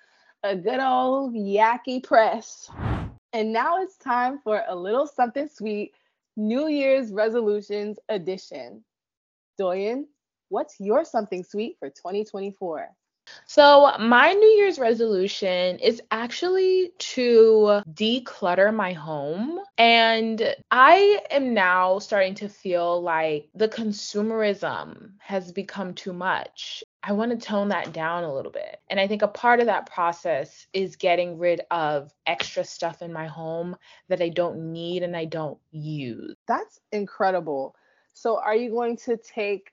a 0.42 0.56
good 0.56 0.80
old 0.80 1.34
Yaki 1.34 2.02
press. 2.02 2.70
And 3.32 3.52
now 3.52 3.82
it's 3.82 3.96
time 3.96 4.38
for 4.42 4.62
a 4.68 4.74
little 4.74 5.06
something 5.06 5.48
sweet 5.48 5.92
New 6.36 6.68
Year's 6.68 7.12
resolutions 7.12 7.98
edition. 8.08 8.84
Doyin, 9.60 10.04
what's 10.48 10.76
your 10.80 11.04
something 11.04 11.44
sweet 11.44 11.76
for 11.78 11.90
2024? 11.90 12.88
So, 13.52 13.90
my 13.98 14.32
New 14.32 14.46
Year's 14.46 14.78
resolution 14.78 15.80
is 15.80 16.00
actually 16.12 16.92
to 16.98 17.82
declutter 17.92 18.72
my 18.72 18.92
home. 18.92 19.58
And 19.76 20.54
I 20.70 21.18
am 21.32 21.52
now 21.52 21.98
starting 21.98 22.36
to 22.36 22.48
feel 22.48 23.02
like 23.02 23.48
the 23.56 23.68
consumerism 23.68 25.14
has 25.18 25.50
become 25.50 25.94
too 25.94 26.12
much. 26.12 26.84
I 27.02 27.10
want 27.10 27.32
to 27.32 27.44
tone 27.44 27.70
that 27.70 27.92
down 27.92 28.22
a 28.22 28.32
little 28.32 28.52
bit. 28.52 28.78
And 28.88 29.00
I 29.00 29.08
think 29.08 29.22
a 29.22 29.26
part 29.26 29.58
of 29.58 29.66
that 29.66 29.90
process 29.90 30.68
is 30.72 30.94
getting 30.94 31.36
rid 31.36 31.62
of 31.72 32.14
extra 32.26 32.62
stuff 32.62 33.02
in 33.02 33.12
my 33.12 33.26
home 33.26 33.76
that 34.08 34.22
I 34.22 34.28
don't 34.28 34.72
need 34.72 35.02
and 35.02 35.16
I 35.16 35.24
don't 35.24 35.58
use. 35.72 36.36
That's 36.46 36.78
incredible. 36.92 37.74
So, 38.14 38.38
are 38.38 38.54
you 38.54 38.70
going 38.70 38.96
to 38.98 39.16
take 39.16 39.72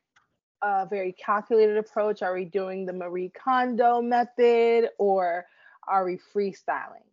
a 0.61 0.85
very 0.85 1.13
calculated 1.13 1.77
approach? 1.77 2.21
Are 2.21 2.33
we 2.33 2.45
doing 2.45 2.85
the 2.85 2.93
Marie 2.93 3.29
Kondo 3.29 4.01
method 4.01 4.89
or 4.97 5.45
are 5.87 6.05
we 6.05 6.19
freestyling? 6.33 7.03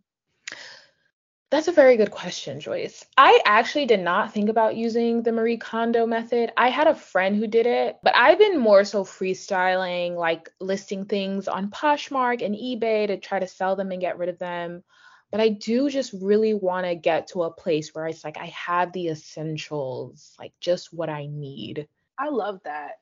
That's 1.50 1.68
a 1.68 1.72
very 1.72 1.96
good 1.96 2.11
question, 2.11 2.59
Joyce. 2.59 3.07
I 3.16 3.40
actually 3.44 3.87
did 3.87 4.00
not 4.00 4.33
think 4.33 4.48
about 4.48 4.74
using 4.74 5.22
the 5.22 5.30
Marie 5.30 5.57
Kondo 5.57 6.04
method. 6.04 6.50
I 6.57 6.68
had 6.68 6.88
a 6.88 6.96
friend 6.96 7.37
who 7.37 7.46
did 7.46 7.66
it, 7.66 7.96
but 8.02 8.16
I've 8.16 8.40
been 8.40 8.59
more 8.59 8.83
so 8.85 9.04
freestyling, 9.04 10.16
like 10.16 10.50
listing 10.61 11.04
things 11.04 11.46
on 11.46 11.70
Poshmark 11.70 12.44
and 12.44 12.57
eBay 12.57 13.07
to 13.07 13.18
try 13.18 13.38
to 13.38 13.46
sell 13.46 13.76
them 13.76 13.92
and 13.92 14.00
get 14.00 14.18
rid 14.18 14.30
of 14.30 14.38
them. 14.40 14.83
But 15.30 15.40
I 15.40 15.50
do 15.50 15.88
just 15.90 16.12
really 16.20 16.54
want 16.54 16.87
to 16.87 16.96
get 16.96 17.28
to 17.28 17.44
a 17.44 17.52
place 17.52 17.94
where 17.94 18.09
it's 18.09 18.24
like 18.24 18.37
I 18.37 18.46
have 18.46 18.92
the 18.92 19.09
essentials, 19.09 20.35
like 20.40 20.54
just 20.59 20.92
what 20.92 21.09
I 21.09 21.26
need. 21.26 21.87
I 22.18 22.30
love 22.30 22.61
that 22.64 22.94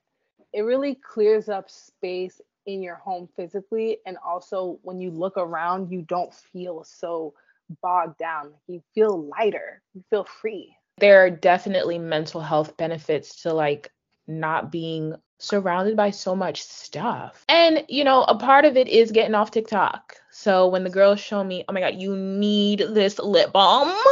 it 0.52 0.62
really 0.62 0.94
clears 0.94 1.48
up 1.48 1.70
space 1.70 2.40
in 2.66 2.82
your 2.82 2.96
home 2.96 3.28
physically 3.36 3.98
and 4.06 4.16
also 4.24 4.78
when 4.82 5.00
you 5.00 5.10
look 5.10 5.36
around 5.36 5.90
you 5.90 6.02
don't 6.02 6.32
feel 6.32 6.84
so 6.84 7.34
bogged 7.80 8.18
down. 8.18 8.52
You 8.66 8.82
feel 8.94 9.28
lighter 9.38 9.82
you 9.94 10.04
feel 10.10 10.24
free. 10.24 10.76
There 10.98 11.24
are 11.24 11.30
definitely 11.30 11.98
mental 11.98 12.40
health 12.40 12.76
benefits 12.76 13.42
to 13.42 13.52
like 13.52 13.90
not 14.28 14.70
being 14.70 15.14
surrounded 15.38 15.96
by 15.96 16.10
so 16.10 16.36
much 16.36 16.62
stuff. 16.62 17.44
And 17.48 17.84
you 17.88 18.04
know 18.04 18.22
a 18.24 18.36
part 18.36 18.64
of 18.64 18.76
it 18.76 18.88
is 18.88 19.10
getting 19.10 19.34
off 19.34 19.50
tiktok. 19.50 20.16
So 20.30 20.68
when 20.68 20.84
the 20.84 20.90
girls 20.90 21.18
show 21.20 21.42
me 21.42 21.64
oh 21.68 21.72
my 21.72 21.80
god 21.80 21.94
you 21.96 22.14
need 22.14 22.84
this 22.90 23.18
lip 23.18 23.52
balm 23.52 23.92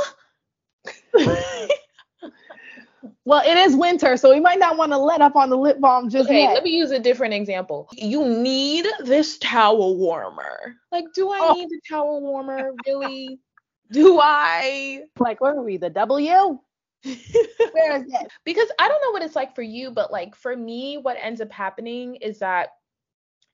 Well, 3.31 3.43
it 3.47 3.57
is 3.57 3.77
winter, 3.77 4.17
so 4.17 4.31
we 4.31 4.41
might 4.41 4.59
not 4.59 4.77
want 4.77 4.91
to 4.91 4.99
let 4.99 5.21
up 5.21 5.37
on 5.37 5.51
the 5.51 5.57
lip 5.57 5.79
balm 5.79 6.11
just 6.11 6.29
okay, 6.29 6.41
yet. 6.41 6.55
let 6.55 6.65
me 6.65 6.71
use 6.71 6.91
a 6.91 6.99
different 6.99 7.33
example. 7.33 7.89
You 7.93 8.25
need 8.25 8.89
this 9.05 9.39
towel 9.39 9.97
warmer. 9.97 10.75
Like, 10.91 11.05
do 11.15 11.31
I 11.31 11.39
oh. 11.41 11.53
need 11.53 11.69
the 11.69 11.81
towel 11.89 12.21
warmer? 12.23 12.73
Really? 12.89 13.39
do 13.93 14.19
I? 14.21 15.05
Like, 15.21 15.41
where 15.41 15.57
are 15.57 15.63
we? 15.63 15.77
The 15.77 15.91
W? 15.91 16.25
where 17.05 17.97
is 17.97 18.03
it? 18.09 18.33
Because 18.45 18.69
I 18.81 18.89
don't 18.89 19.01
know 19.01 19.13
what 19.13 19.23
it's 19.23 19.37
like 19.37 19.55
for 19.55 19.63
you, 19.63 19.93
but 19.93 20.11
like 20.11 20.35
for 20.35 20.57
me, 20.57 20.99
what 20.99 21.17
ends 21.23 21.41
up 21.41 21.53
happening 21.53 22.17
is 22.17 22.41
that 22.41 22.71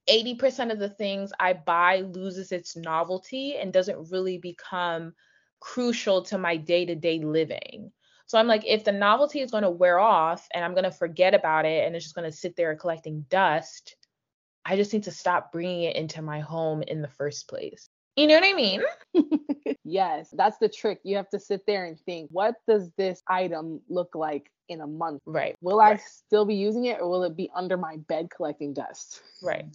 80% 0.09 0.73
of 0.73 0.79
the 0.79 0.89
things 0.89 1.35
I 1.39 1.53
buy 1.53 2.01
loses 2.01 2.51
its 2.51 2.77
novelty 2.77 3.57
and 3.57 3.75
doesn't 3.75 4.11
really 4.11 4.39
become 4.39 5.13
crucial 5.61 6.23
to 6.23 6.39
my 6.39 6.57
day 6.57 6.87
to 6.87 6.95
day 6.95 7.19
living. 7.19 7.93
So 8.27 8.39
I'm 8.39 8.49
like, 8.49 8.65
if 8.67 8.85
the 8.85 8.93
novelty 8.93 9.41
is 9.41 9.51
going 9.51 9.63
to 9.63 9.71
wear 9.71 9.99
off 9.99 10.49
and 10.53 10.65
I'm 10.65 10.73
going 10.73 10.85
to 10.85 10.91
forget 10.91 11.33
about 11.33 11.65
it 11.65 11.87
and 11.87 11.95
it's 11.95 12.05
just 12.05 12.15
going 12.15 12.31
to 12.31 12.37
sit 12.37 12.57
there 12.57 12.75
collecting 12.75 13.25
dust, 13.31 13.97
I 14.65 14.77
just 14.77 14.93
need 14.93 15.05
to 15.05 15.13
stop 15.13 15.53
bringing 15.53 15.85
it 15.85 15.97
into 15.97 16.23
my 16.23 16.41
home 16.41 16.83
in 16.83 17.03
the 17.03 17.09
first 17.09 17.49
place. 17.49 17.89
You 18.17 18.27
know 18.27 18.35
what 18.35 18.45
I 18.45 18.55
mean? 18.55 18.83
yes, 19.85 20.31
that's 20.33 20.59
the 20.59 20.69
trick. 20.69 21.01
You 21.05 21.17
have 21.17 21.29
to 21.31 21.39
sit 21.39 21.61
there 21.67 21.85
and 21.85 22.01
think, 22.01 22.29
what 22.33 22.55
does 22.67 22.91
this 22.97 23.23
item 23.29 23.81
look 23.89 24.15
like 24.15 24.51
in 24.69 24.81
a 24.81 24.87
month? 24.87 25.23
Right. 25.27 25.55
Will 25.61 25.79
right. 25.79 26.01
I 26.01 26.03
still 26.03 26.47
be 26.47 26.55
using 26.55 26.87
it 26.87 27.01
or 27.01 27.09
will 27.09 27.23
it 27.25 27.37
be 27.37 27.51
under 27.55 27.77
my 27.77 27.99
bed 28.09 28.29
collecting 28.35 28.73
dust? 28.73 29.23
Right. 29.43 29.67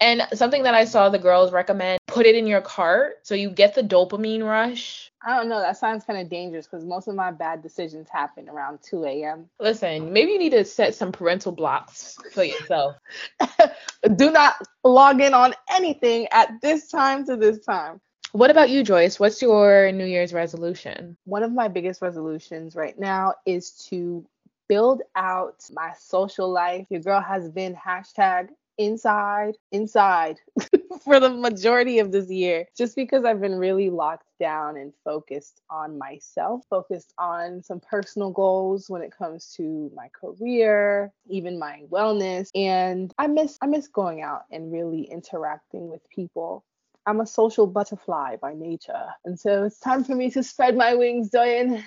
And 0.00 0.26
something 0.34 0.62
that 0.62 0.74
I 0.74 0.84
saw 0.84 1.08
the 1.08 1.18
girls 1.18 1.52
recommend 1.52 1.98
put 2.06 2.26
it 2.26 2.34
in 2.34 2.46
your 2.46 2.60
cart 2.60 3.18
so 3.22 3.34
you 3.34 3.50
get 3.50 3.74
the 3.74 3.82
dopamine 3.82 4.42
rush. 4.42 5.12
I 5.24 5.36
don't 5.36 5.48
know. 5.48 5.60
That 5.60 5.76
sounds 5.76 6.04
kind 6.04 6.18
of 6.20 6.28
dangerous 6.28 6.66
because 6.66 6.84
most 6.84 7.08
of 7.08 7.14
my 7.14 7.30
bad 7.30 7.62
decisions 7.62 8.08
happen 8.08 8.48
around 8.48 8.78
2 8.82 9.04
a.m. 9.04 9.48
Listen, 9.60 10.12
maybe 10.12 10.32
you 10.32 10.38
need 10.38 10.50
to 10.50 10.64
set 10.64 10.94
some 10.94 11.12
parental 11.12 11.52
blocks 11.52 12.16
for 12.32 12.44
yourself. 12.44 12.96
Do 14.16 14.30
not 14.30 14.54
log 14.84 15.20
in 15.20 15.34
on 15.34 15.54
anything 15.70 16.28
at 16.32 16.60
this 16.62 16.88
time 16.88 17.26
to 17.26 17.36
this 17.36 17.58
time. 17.60 18.00
What 18.32 18.50
about 18.50 18.70
you, 18.70 18.84
Joyce? 18.84 19.18
What's 19.18 19.40
your 19.40 19.90
New 19.92 20.04
Year's 20.04 20.32
resolution? 20.32 21.16
One 21.24 21.42
of 21.42 21.52
my 21.52 21.68
biggest 21.68 22.02
resolutions 22.02 22.76
right 22.76 22.98
now 22.98 23.34
is 23.46 23.70
to 23.90 24.24
build 24.68 25.02
out 25.16 25.64
my 25.72 25.92
social 25.98 26.50
life. 26.50 26.86
Your 26.90 27.00
girl 27.00 27.20
has 27.20 27.48
been 27.48 27.74
hashtag 27.74 28.48
inside, 28.78 29.56
inside 29.72 30.38
for 31.04 31.20
the 31.20 31.30
majority 31.30 31.98
of 31.98 32.12
this 32.12 32.30
year, 32.30 32.66
just 32.76 32.96
because 32.96 33.24
I've 33.24 33.40
been 33.40 33.56
really 33.56 33.90
locked 33.90 34.28
down 34.40 34.76
and 34.76 34.92
focused 35.04 35.60
on 35.70 35.98
myself, 35.98 36.62
focused 36.70 37.12
on 37.18 37.62
some 37.62 37.80
personal 37.80 38.30
goals 38.30 38.88
when 38.88 39.02
it 39.02 39.12
comes 39.16 39.52
to 39.56 39.90
my 39.94 40.08
career, 40.18 41.12
even 41.28 41.58
my 41.58 41.82
wellness. 41.90 42.48
And 42.54 43.12
I 43.18 43.26
miss 43.26 43.58
I 43.62 43.66
miss 43.66 43.88
going 43.88 44.22
out 44.22 44.44
and 44.50 44.72
really 44.72 45.02
interacting 45.02 45.88
with 45.88 46.08
people. 46.08 46.64
I'm 47.06 47.20
a 47.20 47.26
social 47.26 47.66
butterfly 47.66 48.36
by 48.36 48.54
nature. 48.54 49.06
And 49.24 49.38
so 49.38 49.64
it's 49.64 49.80
time 49.80 50.04
for 50.04 50.14
me 50.14 50.30
to 50.32 50.42
spread 50.42 50.76
my 50.76 50.94
wings, 50.94 51.30
Doyin. 51.30 51.82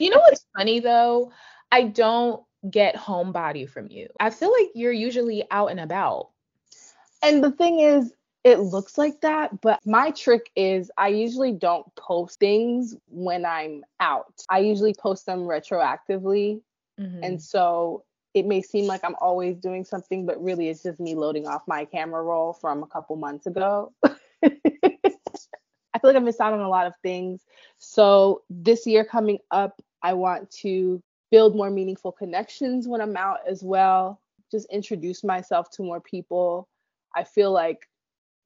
you 0.00 0.10
know 0.10 0.18
what's 0.18 0.44
funny 0.56 0.80
though? 0.80 1.32
I 1.72 1.84
don't 1.84 2.42
get 2.68 2.96
homebody 2.96 3.68
from 3.68 3.90
you. 3.90 4.08
I 4.18 4.30
feel 4.30 4.52
like 4.52 4.70
you're 4.74 4.92
usually 4.92 5.44
out 5.50 5.70
and 5.70 5.80
about. 5.80 6.30
And 7.22 7.42
the 7.42 7.52
thing 7.52 7.80
is, 7.80 8.12
it 8.42 8.60
looks 8.60 8.96
like 8.96 9.20
that, 9.20 9.60
but 9.60 9.80
my 9.84 10.10
trick 10.12 10.50
is 10.56 10.90
I 10.96 11.08
usually 11.08 11.52
don't 11.52 11.86
post 11.94 12.40
things 12.40 12.96
when 13.06 13.44
I'm 13.44 13.84
out. 14.00 14.32
I 14.48 14.60
usually 14.60 14.94
post 14.94 15.26
them 15.26 15.40
retroactively. 15.40 16.62
Mm-hmm. 16.98 17.22
And 17.22 17.42
so 17.42 18.04
it 18.32 18.46
may 18.46 18.62
seem 18.62 18.86
like 18.86 19.02
I'm 19.04 19.16
always 19.20 19.58
doing 19.58 19.84
something, 19.84 20.24
but 20.24 20.42
really 20.42 20.68
it's 20.68 20.82
just 20.82 21.00
me 21.00 21.14
loading 21.14 21.46
off 21.46 21.62
my 21.66 21.84
camera 21.84 22.22
roll 22.22 22.54
from 22.54 22.82
a 22.82 22.86
couple 22.86 23.16
months 23.16 23.46
ago. 23.46 23.92
I 24.02 25.98
feel 25.98 26.12
like 26.14 26.16
I 26.16 26.20
missed 26.20 26.40
out 26.40 26.54
on 26.54 26.60
a 26.60 26.68
lot 26.68 26.86
of 26.86 26.94
things. 27.02 27.42
So 27.78 28.42
this 28.48 28.86
year 28.86 29.04
coming 29.04 29.38
up, 29.50 29.82
I 30.02 30.14
want 30.14 30.50
to 30.62 31.02
build 31.30 31.56
more 31.56 31.70
meaningful 31.70 32.12
connections 32.12 32.88
when 32.88 33.00
I'm 33.00 33.16
out 33.16 33.38
as 33.48 33.62
well. 33.62 34.20
Just 34.50 34.66
introduce 34.70 35.22
myself 35.22 35.70
to 35.72 35.82
more 35.82 36.00
people. 36.00 36.68
I 37.14 37.24
feel 37.24 37.52
like 37.52 37.88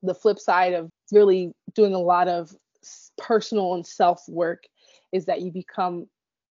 the 0.02 0.14
flip 0.14 0.38
side 0.38 0.74
of 0.74 0.90
really 1.12 1.52
doing 1.74 1.94
a 1.94 1.98
lot 1.98 2.28
of 2.28 2.54
personal 3.16 3.74
and 3.74 3.86
self 3.86 4.22
work 4.28 4.64
is 5.12 5.26
that 5.26 5.40
you 5.40 5.50
become 5.50 6.08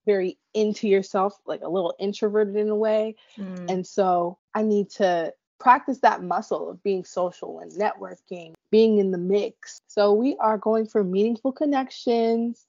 very 0.06 0.38
into 0.54 0.88
yourself, 0.88 1.38
like 1.46 1.60
a 1.62 1.68
little 1.68 1.94
introverted 1.98 2.56
in 2.56 2.68
a 2.68 2.76
way. 2.76 3.14
Mm. 3.36 3.70
And 3.70 3.86
so 3.86 4.38
I 4.54 4.62
need 4.62 4.90
to 4.92 5.32
practice 5.60 5.98
that 5.98 6.22
muscle 6.22 6.70
of 6.70 6.82
being 6.82 7.04
social 7.04 7.60
and 7.60 7.70
networking, 7.72 8.54
being 8.70 8.98
in 8.98 9.10
the 9.10 9.18
mix. 9.18 9.80
So 9.86 10.12
we 10.12 10.36
are 10.38 10.56
going 10.56 10.86
for 10.86 11.04
meaningful 11.04 11.52
connections, 11.52 12.66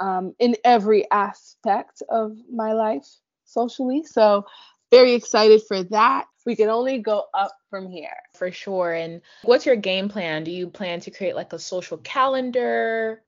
um, 0.00 0.34
in 0.38 0.56
every 0.64 1.10
aspect 1.10 2.02
of 2.08 2.36
my 2.52 2.72
life 2.72 3.06
socially. 3.44 4.04
So 4.04 4.44
very 4.90 5.14
excited 5.14 5.62
for 5.66 5.82
that. 5.84 6.26
We 6.46 6.56
can 6.56 6.68
only 6.68 6.98
go 6.98 7.24
up 7.32 7.52
from 7.70 7.88
here. 7.88 8.16
For 8.34 8.50
sure. 8.50 8.92
And 8.92 9.22
what's 9.42 9.66
your 9.66 9.76
game 9.76 10.08
plan? 10.08 10.44
Do 10.44 10.50
you 10.50 10.68
plan 10.68 11.00
to 11.00 11.10
create 11.10 11.34
like 11.34 11.52
a 11.52 11.58
social 11.58 11.98
calendar? 11.98 13.22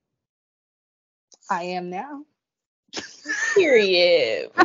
I 1.49 1.63
am 1.63 1.89
now. 1.89 2.23
Period. 3.55 4.51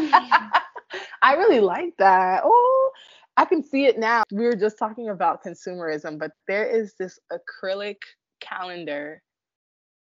I 1.22 1.34
really 1.34 1.60
like 1.60 1.96
that. 1.98 2.42
Oh, 2.44 2.90
I 3.36 3.44
can 3.46 3.62
see 3.62 3.86
it 3.86 3.98
now. 3.98 4.24
We 4.30 4.44
were 4.44 4.56
just 4.56 4.78
talking 4.78 5.08
about 5.08 5.42
consumerism, 5.42 6.18
but 6.18 6.32
there 6.46 6.66
is 6.66 6.94
this 6.98 7.18
acrylic 7.32 7.96
calendar 8.40 9.22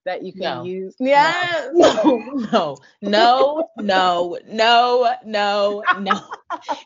that 0.04 0.22
you 0.24 0.32
can 0.32 0.56
No. 0.56 0.62
use. 0.62 0.96
Yes. 0.98 1.72
No, 1.72 2.24
no, 2.52 2.78
no, 3.00 3.70
no, 3.76 4.38
no, 4.46 5.14
no, 5.24 5.84
no. 5.92 6.20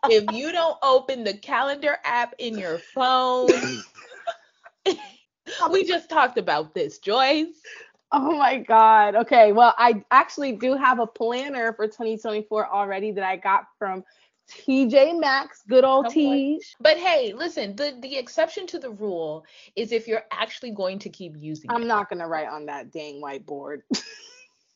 If 0.06 0.30
you 0.30 0.52
don't 0.52 0.78
open 0.82 1.24
the 1.24 1.34
calendar 1.36 1.98
app 2.04 2.34
in 2.38 2.58
your 2.58 2.78
phone, 2.78 3.84
we 5.72 5.84
just 5.84 6.10
talked 6.10 6.38
about 6.38 6.74
this, 6.74 6.98
Joyce. 6.98 7.70
Oh 8.12 8.36
my 8.36 8.58
God. 8.58 9.14
Okay. 9.16 9.52
Well, 9.52 9.74
I 9.78 10.04
actually 10.10 10.52
do 10.52 10.74
have 10.76 10.98
a 10.98 11.06
planner 11.06 11.72
for 11.74 11.86
2024 11.88 12.68
already 12.68 13.12
that 13.12 13.24
I 13.24 13.36
got 13.36 13.64
from 13.78 14.04
TJ 14.66 15.18
Maxx, 15.18 15.62
good 15.68 15.84
old. 15.84 16.10
Tej. 16.10 16.58
But 16.80 16.98
hey, 16.98 17.32
listen, 17.32 17.74
the, 17.76 17.96
the 18.00 18.16
exception 18.16 18.66
to 18.68 18.78
the 18.78 18.90
rule 18.90 19.44
is 19.76 19.92
if 19.92 20.06
you're 20.06 20.24
actually 20.30 20.70
going 20.70 20.98
to 21.00 21.08
keep 21.08 21.36
using 21.36 21.70
I'm 21.70 21.82
it. 21.82 21.86
not 21.86 22.08
going 22.08 22.20
to 22.20 22.26
write 22.26 22.48
on 22.48 22.66
that 22.66 22.92
dang 22.92 23.22
whiteboard. 23.22 23.82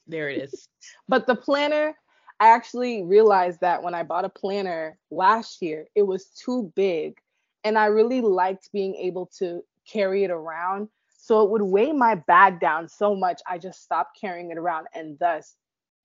There 0.06 0.28
it 0.28 0.42
is. 0.42 0.68
But 1.08 1.26
the 1.26 1.34
planner, 1.34 1.96
I 2.38 2.48
actually 2.48 3.02
realized 3.02 3.60
that 3.60 3.82
when 3.82 3.94
I 3.94 4.02
bought 4.02 4.24
a 4.24 4.28
planner 4.28 4.98
last 5.10 5.62
year, 5.62 5.86
it 5.94 6.02
was 6.02 6.26
too 6.26 6.72
big. 6.76 7.18
And 7.64 7.78
I 7.78 7.86
really 7.86 8.20
liked 8.20 8.70
being 8.72 8.94
able 8.94 9.26
to 9.38 9.64
carry 9.90 10.24
it 10.24 10.30
around. 10.30 10.88
So 11.18 11.42
it 11.42 11.50
would 11.50 11.62
weigh 11.62 11.92
my 11.92 12.14
bag 12.14 12.60
down 12.60 12.88
so 12.88 13.16
much, 13.16 13.40
I 13.48 13.58
just 13.58 13.82
stopped 13.82 14.18
carrying 14.20 14.52
it 14.52 14.58
around. 14.58 14.86
And 14.94 15.18
thus, 15.18 15.56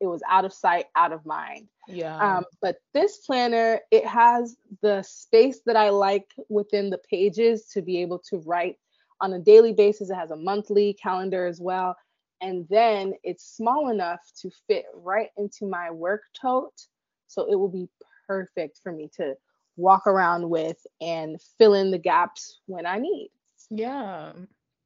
it 0.01 0.07
was 0.07 0.21
out 0.27 0.45
of 0.45 0.51
sight, 0.51 0.85
out 0.95 1.13
of 1.13 1.25
mind. 1.25 1.67
Yeah. 1.87 2.17
Um, 2.17 2.45
but 2.61 2.77
this 2.93 3.17
planner, 3.17 3.79
it 3.91 4.05
has 4.05 4.57
the 4.81 5.03
space 5.03 5.61
that 5.67 5.75
I 5.75 5.89
like 5.89 6.27
within 6.49 6.89
the 6.89 6.99
pages 7.09 7.67
to 7.73 7.81
be 7.81 8.01
able 8.01 8.19
to 8.29 8.37
write 8.39 8.77
on 9.21 9.33
a 9.33 9.39
daily 9.39 9.73
basis. 9.73 10.09
It 10.09 10.15
has 10.15 10.31
a 10.31 10.35
monthly 10.35 10.93
calendar 11.01 11.45
as 11.45 11.61
well. 11.61 11.95
And 12.41 12.67
then 12.69 13.13
it's 13.23 13.55
small 13.55 13.89
enough 13.89 14.19
to 14.41 14.49
fit 14.67 14.85
right 14.95 15.29
into 15.37 15.65
my 15.65 15.91
work 15.91 16.23
tote. 16.39 16.87
So 17.27 17.49
it 17.49 17.55
will 17.55 17.69
be 17.69 17.87
perfect 18.27 18.79
for 18.81 18.91
me 18.91 19.09
to 19.17 19.35
walk 19.77 20.07
around 20.07 20.49
with 20.49 20.77
and 20.99 21.39
fill 21.59 21.75
in 21.75 21.91
the 21.91 21.99
gaps 21.99 22.59
when 22.65 22.85
I 22.85 22.97
need. 22.97 23.29
yeah. 23.69 24.33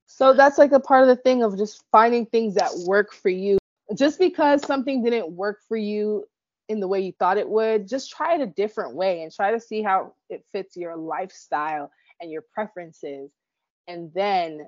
So 0.07 0.33
that's 0.33 0.57
like 0.57 0.71
a 0.71 0.79
part 0.79 1.01
of 1.01 1.07
the 1.07 1.21
thing 1.21 1.43
of 1.43 1.57
just 1.57 1.83
finding 1.91 2.25
things 2.27 2.55
that 2.55 2.71
work 2.85 3.11
for 3.11 3.29
you. 3.29 3.57
Just 3.93 4.19
because 4.19 4.65
something 4.65 5.03
didn't 5.03 5.31
work 5.31 5.59
for 5.67 5.77
you 5.77 6.25
in 6.69 6.79
the 6.79 6.87
way 6.87 7.01
you 7.01 7.11
thought 7.19 7.37
it 7.37 7.47
would, 7.47 7.87
just 7.87 8.11
try 8.11 8.35
it 8.35 8.41
a 8.41 8.47
different 8.47 8.95
way 8.95 9.21
and 9.21 9.31
try 9.31 9.51
to 9.51 9.59
see 9.59 9.83
how 9.83 10.13
it 10.29 10.43
fits 10.51 10.75
your 10.75 10.95
lifestyle 10.95 11.91
and 12.19 12.31
your 12.31 12.43
preferences 12.53 13.29
and 13.87 14.11
then 14.13 14.67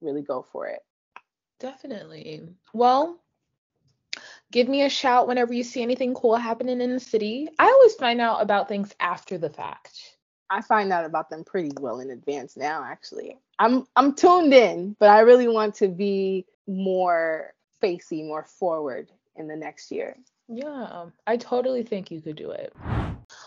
really 0.00 0.22
go 0.22 0.44
for 0.52 0.66
it. 0.66 0.80
Definitely. 1.60 2.42
Well, 2.72 3.20
give 4.50 4.68
me 4.68 4.82
a 4.82 4.90
shout 4.90 5.28
whenever 5.28 5.52
you 5.52 5.62
see 5.62 5.82
anything 5.82 6.14
cool 6.14 6.36
happening 6.36 6.80
in 6.80 6.92
the 6.92 7.00
city. 7.00 7.48
I 7.58 7.66
always 7.66 7.94
find 7.94 8.20
out 8.20 8.42
about 8.42 8.68
things 8.68 8.94
after 8.98 9.38
the 9.38 9.50
fact. 9.50 10.16
I 10.48 10.62
find 10.62 10.92
out 10.92 11.04
about 11.04 11.30
them 11.30 11.44
pretty 11.44 11.70
well 11.78 12.00
in 12.00 12.10
advance 12.10 12.56
now 12.56 12.82
actually. 12.84 13.38
I'm 13.58 13.86
I'm 13.94 14.14
tuned 14.14 14.52
in, 14.52 14.96
but 14.98 15.10
I 15.10 15.20
really 15.20 15.46
want 15.46 15.76
to 15.76 15.88
be 15.88 16.46
more 16.66 17.54
facey, 17.80 18.22
more 18.22 18.44
forward 18.44 19.10
in 19.36 19.48
the 19.48 19.56
next 19.56 19.90
year. 19.90 20.16
Yeah, 20.48 20.88
um, 20.90 21.12
I 21.26 21.36
totally 21.36 21.82
think 21.82 22.10
you 22.10 22.20
could 22.20 22.36
do 22.36 22.50
it. 22.50 22.74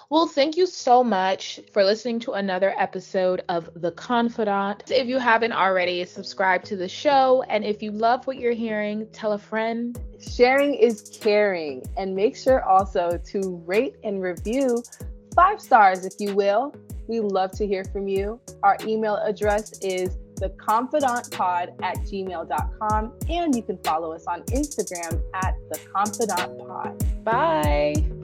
Well, 0.10 0.28
thank 0.28 0.56
you 0.56 0.65
so 0.65 1.04
much 1.04 1.60
for 1.74 1.84
listening 1.84 2.19
to 2.22 2.34
another 2.34 2.74
episode 2.78 3.43
of 3.50 3.69
The 3.76 3.91
Confidante. 3.91 4.91
If 4.91 5.08
you 5.08 5.17
haven't 5.17 5.52
already, 5.52 6.06
subscribe 6.06 6.63
to 6.65 6.78
the 6.78 6.88
show. 6.88 7.43
And 7.50 7.65
if 7.65 7.84
you 7.84 7.91
love 7.91 8.26
what 8.26 8.38
you're 8.38 8.54
hearing, 8.54 9.08
tell 9.12 9.34
a 9.34 9.38
friend. 9.38 10.00
Sharing 10.22 10.76
is 10.76 11.17
caring. 11.22 11.84
And 11.98 12.15
make 12.15 12.38
sure 12.38 12.63
also 12.63 13.19
to 13.32 13.62
rate 13.65 13.96
and 14.04 14.22
review 14.22 14.84
five 15.36 15.60
stars, 15.60 16.06
if 16.06 16.13
you 16.19 16.34
will. 16.36 16.74
We 17.08 17.19
love 17.19 17.52
to 17.54 17.67
hear 17.67 17.84
from 17.84 18.08
you. 18.08 18.39
Our 18.62 18.78
email 18.86 19.15
address 19.15 19.78
is 19.80 20.17
theconfidantpod 20.43 21.82
at 21.82 21.97
gmail.com. 21.99 23.13
And 23.29 23.56
you 23.56 23.63
can 23.63 23.77
follow 23.79 24.13
us 24.13 24.25
on 24.27 24.43
Instagram 24.43 25.21
at 25.34 25.56
theconfidantpod. 25.69 27.23
Bye. 27.23 28.22